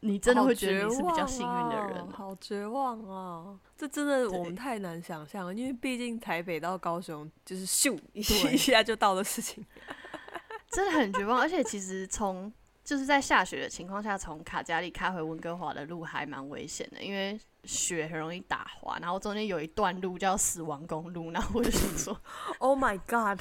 [0.00, 2.08] 你真的会觉得你是比较幸运的人。
[2.10, 3.58] 好绝望哦好绝望哦！
[3.76, 8.22] 这真的我们太难想象了，因为毕竟台北到高雄就是咻一
[8.56, 9.64] 下就到的事情。
[10.70, 12.52] 真的很绝望，而且其实从
[12.84, 22.20] 就是在下雪的情况下，从卡加利开回温哥华的路还蛮危险的，因为雪很容易打滑，然后中间有一段路叫死亡公路，然后我就想说，
[22.58, 23.40] Oh my god！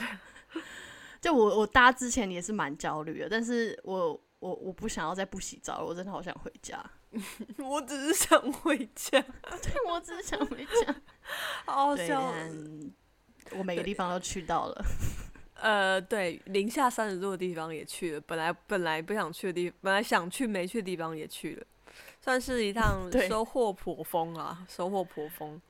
[1.20, 6.84] 就我我搭之前也是蛮焦虑的，但是我我我不想要再不洗澡了，我真的好想回家，
[7.58, 9.20] 我只是想回家，
[9.62, 10.96] 对我只是想回家。
[11.66, 12.34] 好笑。
[13.52, 14.86] 我每个地方都去到了，
[15.54, 21.66] 呃，对，零下三十度的地方也去了，本来本来不想去的地，本来想去没去的地方也去了，
[22.28, 25.62] 算是一趟 收获颇丰啊，收获颇丰。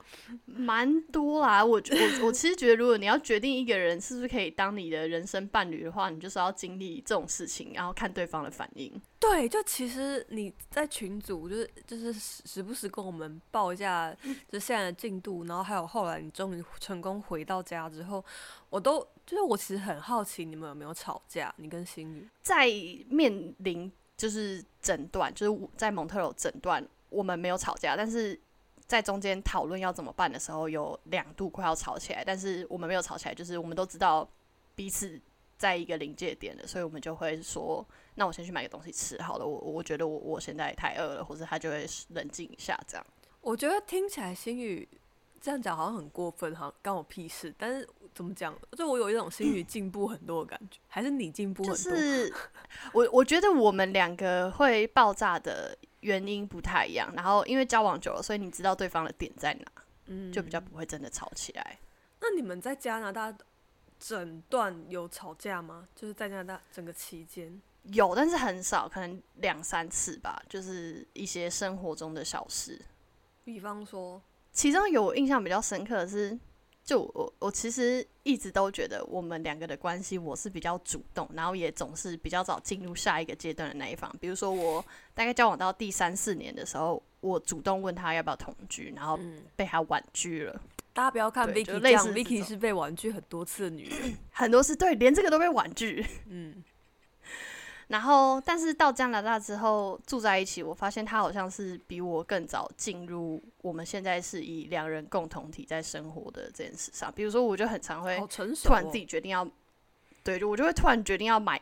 [0.44, 1.64] 蛮多啦。
[1.64, 9.00] 我我我其实觉得，如果你要决定一个人是不是可以当你的人生伴侣的话，你就是要经历这种事情，然后看对方的反应。
[9.20, 14.12] 对，就其实你在群组就是就是时时不时跟我们报一下
[14.48, 18.24] 就现在的进度，然后还有后来你终于成功回到家之后，
[18.68, 22.26] 我都就是我其实很好奇你们有没有吵架，你跟心宇。
[22.42, 22.66] 在
[23.08, 28.38] 面临就是诊断，就是在蒙特楼诊断，我们没有吵架，但是
[28.86, 34.28] 在中间讨论要怎么办的时候，有两度快要吵起来，但是我们没有吵起来，就是我们都知道
[34.74, 35.18] 彼此
[35.56, 43.06] 在一个临界点了，所以我们就会说，那我先去买个东西吃好了，我我觉得我我现在太饿了，或者他就会冷静一下这样。
[43.40, 44.86] 我觉得听起来心语
[45.40, 47.54] 这样讲好像很过分，好像关我屁事。
[47.56, 51.98] 但是怎么讲，就我有一种心理进步很多的感觉，还是你进步很就多？
[51.98, 52.34] 是
[52.92, 61.78] 我我觉得我们两个会爆炸的原因不太一样，然后因为交往久了，所以你知道对方的点在哪，嗯就比较不会真的吵起来。
[62.20, 63.32] 那你们在加拿大
[64.00, 65.88] 整段有吵架吗？
[65.94, 72.80] 就是在加拿大整个期间，有，但是很少，可能两三次吧，就是一些生活中的小事。
[73.44, 74.20] 比方说，
[74.58, 76.36] 其中有我印象比较深刻的是，
[76.82, 84.12] 就我我其实一直都觉得我们两个的关系，我是比较主动，然后也总是比较早进入下一个阶段的那一方。
[84.20, 84.84] 比如说我
[85.14, 90.60] 大概交往到第三四年的时候，我主动问他要不要同居，然后嗯，被他婉拒了。
[90.92, 94.16] 大家不要看 Vicky 这样类似，Vicky 是被婉拒很多次的女人。
[94.32, 96.04] 很多次对，连这个都被婉拒。
[96.26, 96.64] 嗯，
[97.88, 107.10] 然后，但是到加拿大之后住在一起，我发现他好像是比我更早进入我们现在是以两人共同体在生活的这件事上。
[107.10, 108.18] 比如说，我就很常会。
[108.28, 109.48] 突然自己决定要，
[110.22, 111.58] 对，就我就会突然决定要买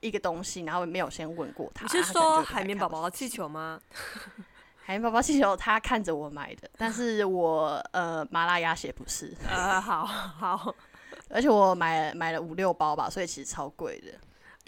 [0.00, 1.84] 一个东西，然后没有先问过他。
[1.84, 3.78] 你是说海绵宝宝的气球吗？
[4.82, 10.74] 海绵宝宝气球他看着我买的，但是我呃麻辣鸭血不是，呃，好好，
[11.28, 14.14] 而且我买了买了五六包吧，所以其实超贵的。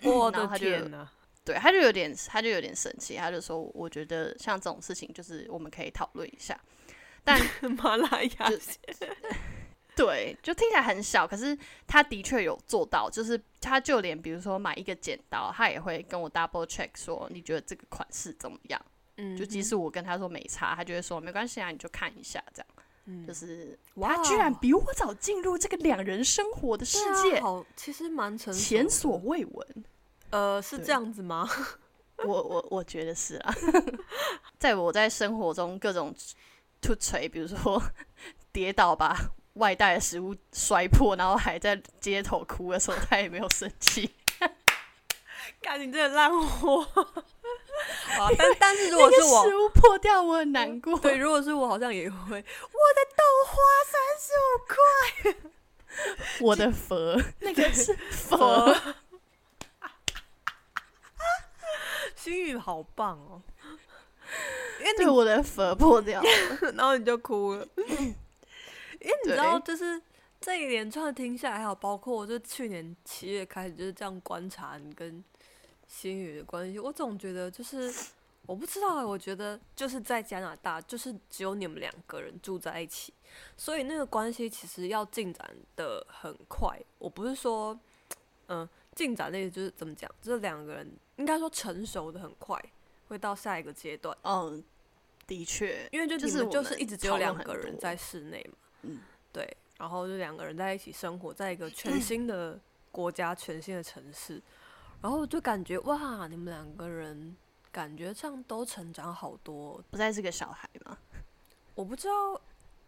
[0.05, 1.11] 我的天哪！
[1.45, 6.59] 对，他就有点，他就有点生气，他就说：“我觉得像这种事情，就是我们可以讨论一下。
[7.25, 7.41] ”但
[7.77, 8.79] 麻辣鸭就血，
[9.97, 11.57] 对，就听起来很小，可是
[11.87, 18.81] 他的确有做到，就是他就连比如说买一个剪刀，他也会跟我 double check 说你觉得这个款式怎么样？
[19.16, 22.66] 嗯就即使我跟他说没差，他就会说没关系啊，你就看一下这样。
[23.07, 29.85] 嗯就是哇他居然比我早进入这个两人生活的世界，啊好，其实蛮成熟前所未闻。
[30.31, 31.49] 呃是对这样子吗？
[32.25, 33.55] 我我我觉得是啊，
[34.59, 36.15] 在我在生活中各种
[36.81, 37.81] 突锤，比如说
[38.53, 39.17] 跌倒把
[39.55, 44.15] 外带的食物摔破，然后还在街头哭的时候，他也没有生气。
[45.61, 46.83] 干你这个烂货！
[48.19, 50.99] 啊，但但是如果是我食，物破掉，我很难过。
[50.99, 52.17] 对，如果是我，好像也会。
[52.17, 52.45] 我的
[53.17, 53.57] 豆花
[53.87, 54.77] 三十五块，
[56.41, 58.37] 我的佛，那个是佛。
[58.37, 58.95] 佛。
[62.19, 63.40] 心宇好棒哦，
[64.81, 66.28] 因为对，我的佛破掉了。
[66.74, 70.03] 然后你就哭了， 因为你知道，就是
[70.40, 75.23] 这一连串听下来，还有包括我就去年七月开始就是这样观察你跟
[75.86, 77.95] 心宇的关系，我总觉得就是
[78.47, 83.15] 我不知道欸，我觉得就是在加拿大，就是只有你们两个人住在一起，
[83.57, 86.78] 所以那个关系其实要进展的很快。
[86.99, 87.78] 我不是说，
[88.49, 92.61] 嗯、进展的意思就是怎么讲，就是两个人应该说成熟的很快，
[93.09, 94.16] 会到下一个阶段。
[94.23, 94.65] 嗯，
[95.27, 99.01] 的确，因为就就是就是一直只有两个人在室内嘛，嗯，
[99.32, 102.59] 对，然后就两个人在一起生活在一个全新的
[102.90, 104.43] 国家、全新的城市，
[105.03, 107.36] 然后就感觉哇，你们两个人
[107.70, 109.85] 感觉上都成长好多哦。
[109.90, 110.97] 不再是个小孩嘛。
[111.74, 112.40] 我不知道，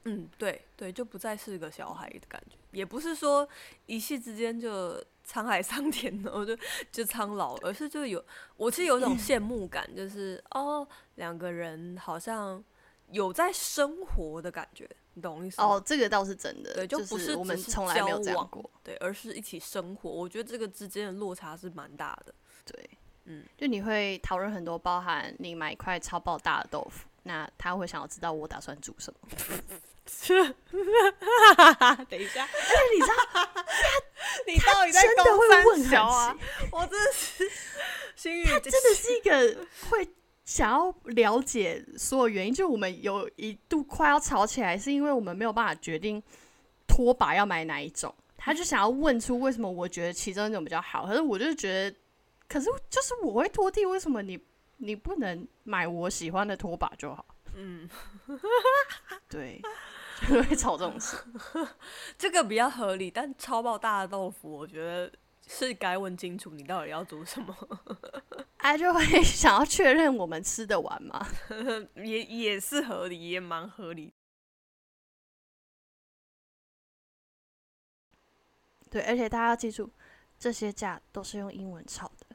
[0.05, 3.47] 嗯，对对，就不再是个小孩的感觉，也不是说
[3.87, 4.97] 一夕之间就
[5.27, 6.57] 沧海桑田，然后就
[6.91, 8.25] 就苍老，而是就有
[8.57, 10.87] 我是有一种羡慕感，就是哦，
[11.17, 12.65] 两个人好像
[13.11, 15.69] 有在生活的感觉，你懂我意思吗？
[15.69, 18.71] 哦，这个倒是真的，对，就不是我们从来没有这样过。
[18.83, 20.09] 对，而是一起生活。
[20.11, 22.35] 我觉得这个之间的落差是蛮大的。
[22.65, 22.91] 对，
[23.27, 29.29] 嗯，就你会讨论很多，包含你买一块超爆大的豆腐，那他会想要知道我打算煮什么。
[32.09, 32.47] 等一下，
[32.93, 33.15] 你知道，
[34.47, 36.37] 你到底在真的会啊？
[36.71, 37.51] 我真的是
[38.15, 40.07] 心宇，真的是一个会
[40.45, 42.55] 想要了解所有原因。
[42.55, 46.23] 就我们有一度快要吵起来，是因为我们没有办法决定
[46.87, 51.97] 拖把要买哪一种，他就想要问出为什么我觉得其中一种比较好，可是我就觉得，
[52.49, 54.39] 可是就是我会拖地，为什么你
[54.77, 57.25] 你不能买我喜欢的拖把就好？
[57.55, 57.89] 嗯，
[59.29, 59.61] 对，
[60.29, 61.17] 就会吵这种事。
[62.19, 65.13] 这个比较合理，但超爆大的豆腐，我觉得
[65.47, 67.55] 是该问清楚你到底要煮什么，
[68.59, 71.27] 他 就会 想要确认我们吃得完吗？
[71.97, 74.13] 也也是合理，也蛮合理。
[78.91, 79.91] 对，而且大家要记住，
[80.39, 82.27] 这些价都是用英文炒的。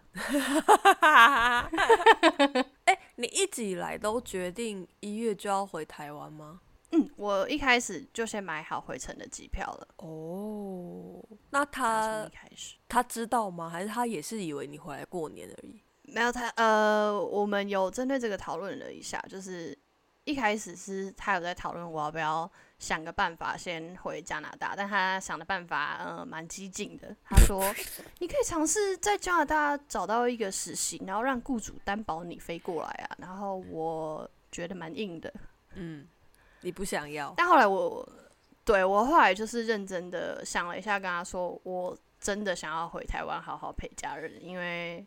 [2.86, 6.62] 哎、你一直以来都决定一月就要回台湾吗？
[6.96, 9.88] 嗯，我一开始就先买好回程的机票了。
[9.98, 13.70] 哦，那他一开始他知道吗？
[13.70, 15.82] 还是他也是以为你回来过年而已？
[16.04, 19.78] 没有他，呃，我们有针对这个讨论了一下，就是
[20.24, 27.16] 一开始是他有在讨论我要不要想个办法先回加拿大，但他想的办法呃蛮激进的。
[27.24, 27.60] 他说
[28.20, 33.16] 你可以尝试在加拿大找到一个实习，然后让雇主担保你飞过来啊。
[33.18, 35.34] 然后我觉得蛮硬的，
[35.74, 36.08] 嗯，
[36.66, 37.32] 你不想要？
[37.38, 38.08] 但后来我
[38.66, 45.06] 对我后来就是认真的想了一下，跟他说我真的想要回台湾好好陪家人，因为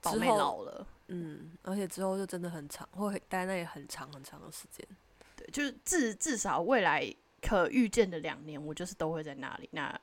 [0.00, 0.86] 宝妹老了。
[1.08, 4.84] 嗯，而且之后就真的很长，会待那里很长很长的时间。
[5.36, 9.68] 对，就是至至少未来可预见的两年，我就是都会在那里。
[9.72, 10.00] 那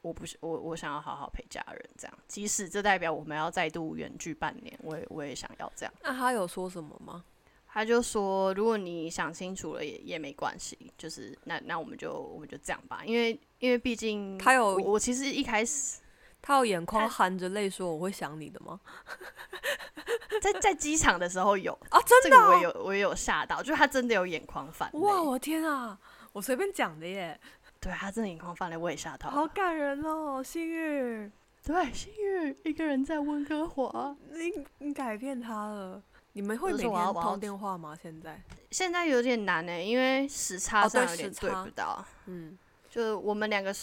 [0.00, 5.92] 我不是我我想要好好陪家人，这样，即使这代表我们要再度远距半年，我也我也想要这样。
[6.02, 7.22] 那他有说什么吗？
[7.70, 16.00] 他就说，如果你想清楚了也也没关系，就是那那我们就我们就这样吧，因为因为毕竟他有我我其实一开始
[16.40, 18.80] 他有眼眶含着泪说我会想你的吗？
[20.40, 25.98] 在在机场的时候有啊，真的哦、这个我也有我也有吓到，就是他真的有眼眶泛泪，哇，我天啊！
[26.32, 27.38] 我随便讲的耶，
[27.80, 29.28] 对他真的眼眶泛泪，我也吓到。
[29.30, 31.32] 好感人哦，幸运，
[31.64, 34.16] 对，幸运一个人在温哥华。
[34.30, 36.02] 你你改变他了。
[36.38, 37.98] 你们会就每天通电话吗？
[38.00, 38.40] 现在？
[38.70, 42.04] 现在有点难呢、因为时差上有点差对不到。
[42.26, 42.56] 嗯
[42.88, 43.74] 就是我们两个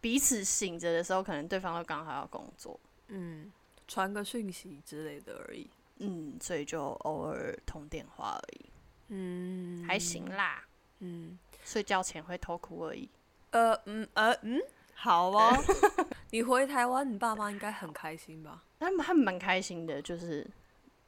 [0.00, 2.78] 彼此醒着的时候，可能对方都刚好要工作，
[3.08, 3.50] 嗯，
[3.88, 5.68] 传个讯息之类的而已。
[5.98, 8.66] 嗯，所以就偶尔通电话而已，
[9.08, 10.62] 嗯，还行啦。
[11.00, 13.10] 嗯，睡觉前会偷哭而已。
[13.50, 14.60] 呃嗯呃嗯，
[14.94, 15.50] 好哦。
[16.30, 18.62] 你回台湾，你爸妈应该很开心吧？
[18.78, 20.46] 他们他们蛮开心的，就是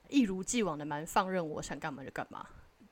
[0.09, 2.47] 一如既往的蛮放任我想干嘛就干嘛。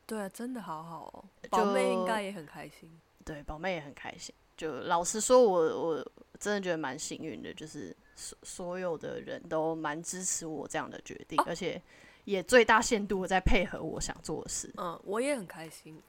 [0.06, 1.24] 对啊，真的好好哦。
[1.51, 3.01] 宝妹应该也很开心。
[3.24, 4.34] 对，宝妹也很开心。
[4.56, 11.82] 就老实说，我我真的觉得蛮幸运的，就是所所有的人都蛮支持我这样的决定，而且
[12.24, 14.72] 也最大限度在配合我想做的事。
[14.76, 16.01] 嗯，我也很开心。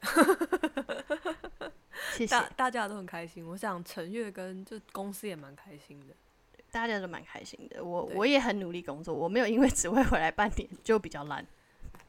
[2.14, 3.44] 谢谢，大大家都很开心。
[3.46, 6.14] 我想陈月跟就公司也蛮开心的，
[6.70, 7.84] 大家都蛮开心的。
[7.84, 11.46] 我我也很努力工作，我没有因为只会回来半年就比较烂。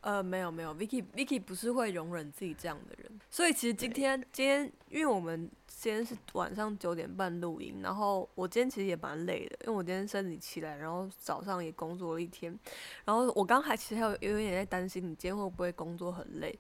[0.02, 12.58] 呃，没有没有，Vicky Vicky 不是会容忍自己这样的人，所以其实今天今天，因为我们今天是晚上九点半录音，然后我今天其实也蛮累的，因为我今天生理起来，然后早上也工作了一天，
[13.04, 16.58] 然后我刚还其实还有有点在担心你今天会不会工作很累。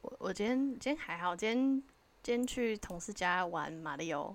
[0.00, 1.82] 我我今天今天还好，今天
[2.22, 4.34] 今天去同事家玩马里奥。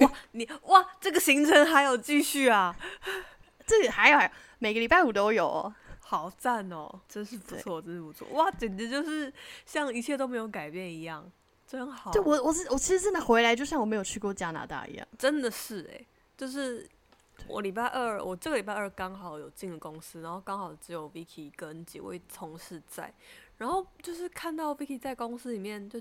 [0.00, 2.76] 哇，你哇，这个行程还有继续啊？
[3.66, 5.74] 这里还有，还有每个礼拜五都有哦。
[6.00, 9.32] 好赞哦，真是不错，真是不错，哇，简直就是
[9.64, 11.24] 像一切都没有改变一样，
[11.66, 12.10] 真好。
[12.12, 16.04] 对我，我是我，其实真的回来就像我没有去过加拿大一样，真的是哎，
[16.36, 16.86] 就是
[17.46, 23.14] 我礼拜二，我这个礼拜二刚好有进了公司，然后刚好只有 Vicky 跟几位同事在，
[23.56, 25.98] 然后就是看到 Vicky 在公司里面就。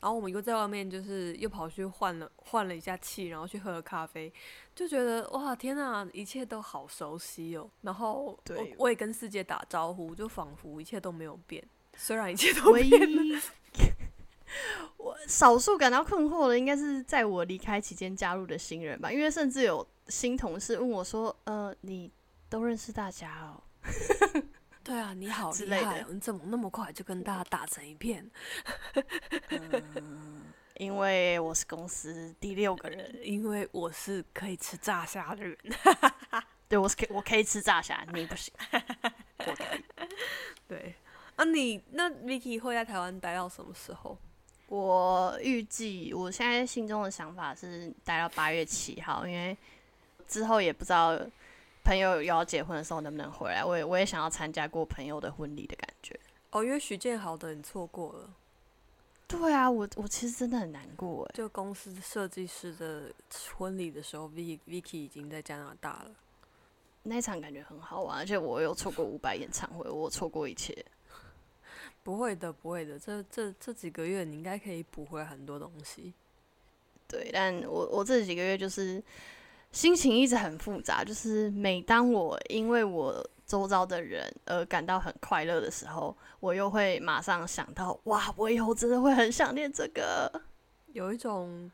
[0.00, 4.32] 然后我们又在外面，就是又跑去换了换了一下气，然后去喝了咖啡，
[4.74, 7.68] 就觉得哇天呐，一切都好熟悉哦。
[7.82, 11.62] 然后我我也跟世界打招呼，就仿佛一切都没有变，
[11.96, 13.40] 虽然一切都变了。
[14.96, 22.10] 我少数感到困惑的，应该是在我离开期间加入的新人吧，因为甚至有新同事问我说：“呃，你
[22.48, 23.62] 都认识大家哦？”
[24.88, 26.02] 对啊，你好厉害！
[26.08, 28.26] 你怎么那么快就跟大家打成一片？
[29.50, 30.44] 嗯
[30.76, 35.54] 因为我是公司第六个人，因为我是可以吃炸虾的人。
[36.70, 38.54] 对，我是可我可以吃炸虾，你不行。
[39.44, 39.84] 我可以。
[40.66, 40.94] 对，
[41.36, 44.16] 啊，你那 Vicky 会在台湾待到什么时候？
[44.68, 49.54] 我预计我现在心中的想法是待到八月七号，因为
[50.26, 51.20] 之后也不知道。
[51.88, 53.64] 朋友要结婚的时候能不能回来？
[53.64, 56.20] 我也我也想要参加过朋友的婚礼的感觉。
[56.50, 58.30] 哦，因为徐建豪的你错过了。
[59.26, 61.32] 对啊，我我其实真的很难过哎。
[61.34, 63.10] 就公司设计师的
[63.56, 66.10] 婚礼的时候，V Vicky 已经在加拿大了。
[67.04, 70.84] 那场感觉很好玩，而且我又错过五百演唱会，我错过一切。
[72.02, 76.12] 不会的，不会的，这这这几个月你应该可以补回很多东西。
[77.06, 79.02] 对，但我我这几个月就是。
[79.70, 90.42] 心情一直很复杂，就是每当我因为我周遭的人而感到很快乐的时候，我又会马上想到，哇，我以后真的会很想念这个，
[90.92, 91.70] 有一种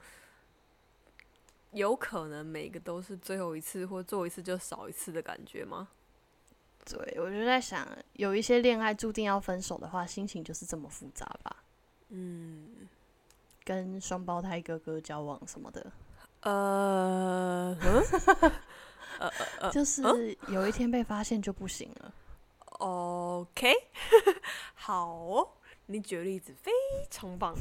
[1.73, 5.89] 有可能每个都是最后一次，或做一次就少一次的感觉吗？
[6.85, 11.57] 对，我就在想，有一些恋爱注定要分手的话，心情就是这么复杂吧？
[12.11, 12.89] 嗯，
[13.65, 15.91] 跟双胞胎哥哥交往什么的。
[19.19, 20.03] 呃，就是
[20.49, 22.12] 有一天被发现就不行了。
[22.79, 23.73] OK，
[24.75, 25.57] 好，
[25.87, 26.71] 你举例子非
[27.11, 27.57] 常棒。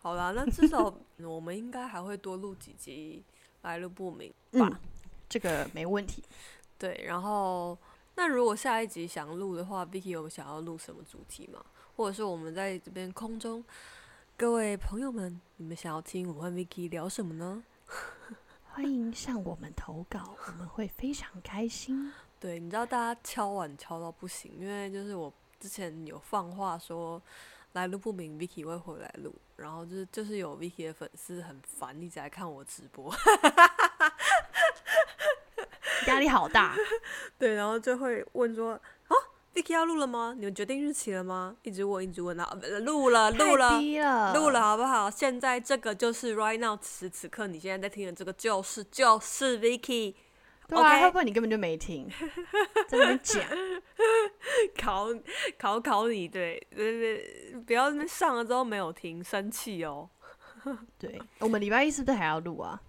[0.00, 0.92] 好啦，那至少
[1.22, 3.22] 我们应该还会多录几集
[3.62, 4.80] 来路不明吧？
[5.28, 6.24] 这个没问题。
[6.78, 7.78] 对，然后
[8.16, 11.64] 那如果下一集想录的话，Vicky 有想要录什么主题吗？
[11.96, 13.64] 或者是我们在这边空中
[14.36, 17.62] 各位朋友们，你们想要听我和 Vicky 聊什么呢？
[18.70, 22.12] 欢迎向我们投稿，我们会非常开心。
[22.38, 27.20] 对，你知道大家敲碗敲到不行，因为就是我之前有放话说
[27.72, 33.12] 来路不明，Vicky 会回来录，然后就是就是有 Vicky 的粉丝很烦，一直在看我直播，
[36.06, 36.76] 压力好大。
[37.38, 38.80] 对，然后就会问说。
[39.58, 40.34] Vicky 要录了吗？
[40.38, 41.56] 你们决定日期了吗？
[41.64, 42.48] 一直问，一直问啊！
[42.84, 45.10] 录了，录了，录了，好不好？
[45.10, 50.14] 现在这个就是 right now，此时此刻，你现在在听的这个就是就是 Vicky。
[50.68, 52.08] 对啊，会不会你根本就没听？
[52.86, 53.42] 在那边讲，
[54.80, 55.08] 考
[55.58, 57.16] 考考你，对对
[57.52, 60.08] 对，不要上了之后没有听，生气哦。
[60.98, 62.80] 对，我们礼拜一是不是还要录啊？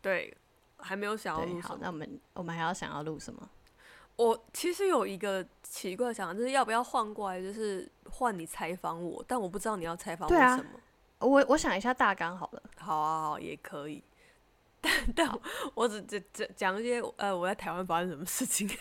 [0.00, 0.32] 对，
[0.76, 1.60] 还没有想要录。
[1.60, 3.48] 好，那我们我们还要想要录什么？
[4.22, 10.64] 我其实有一个奇怪想法，就是要不要换过来，就是换你采访我，但我不知道你要采访我什么。
[11.18, 12.62] 我我想一下大纲好了。
[12.76, 14.02] 好啊，好也可以。
[14.82, 15.40] 但但
[15.74, 18.68] 我只只只讲一些呃，我在台湾发生什么事情。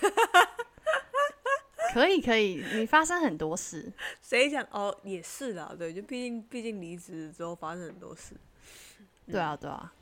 [1.93, 3.91] 可以可以，你发生很多事。
[4.21, 4.95] 谁讲哦？
[5.03, 8.35] 也是啦，对，就毕竟毕竟离职之后发生很多事。
[9.27, 9.93] 对啊对啊。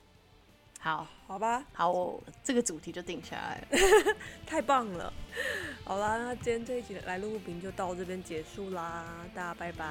[0.81, 3.68] 好，好吧，好，我这个主题就定下来了。
[4.47, 5.11] 太棒了。
[5.84, 9.85] 好啦，那今天这一集的来路不平就到这边结束啦，大家拜拜。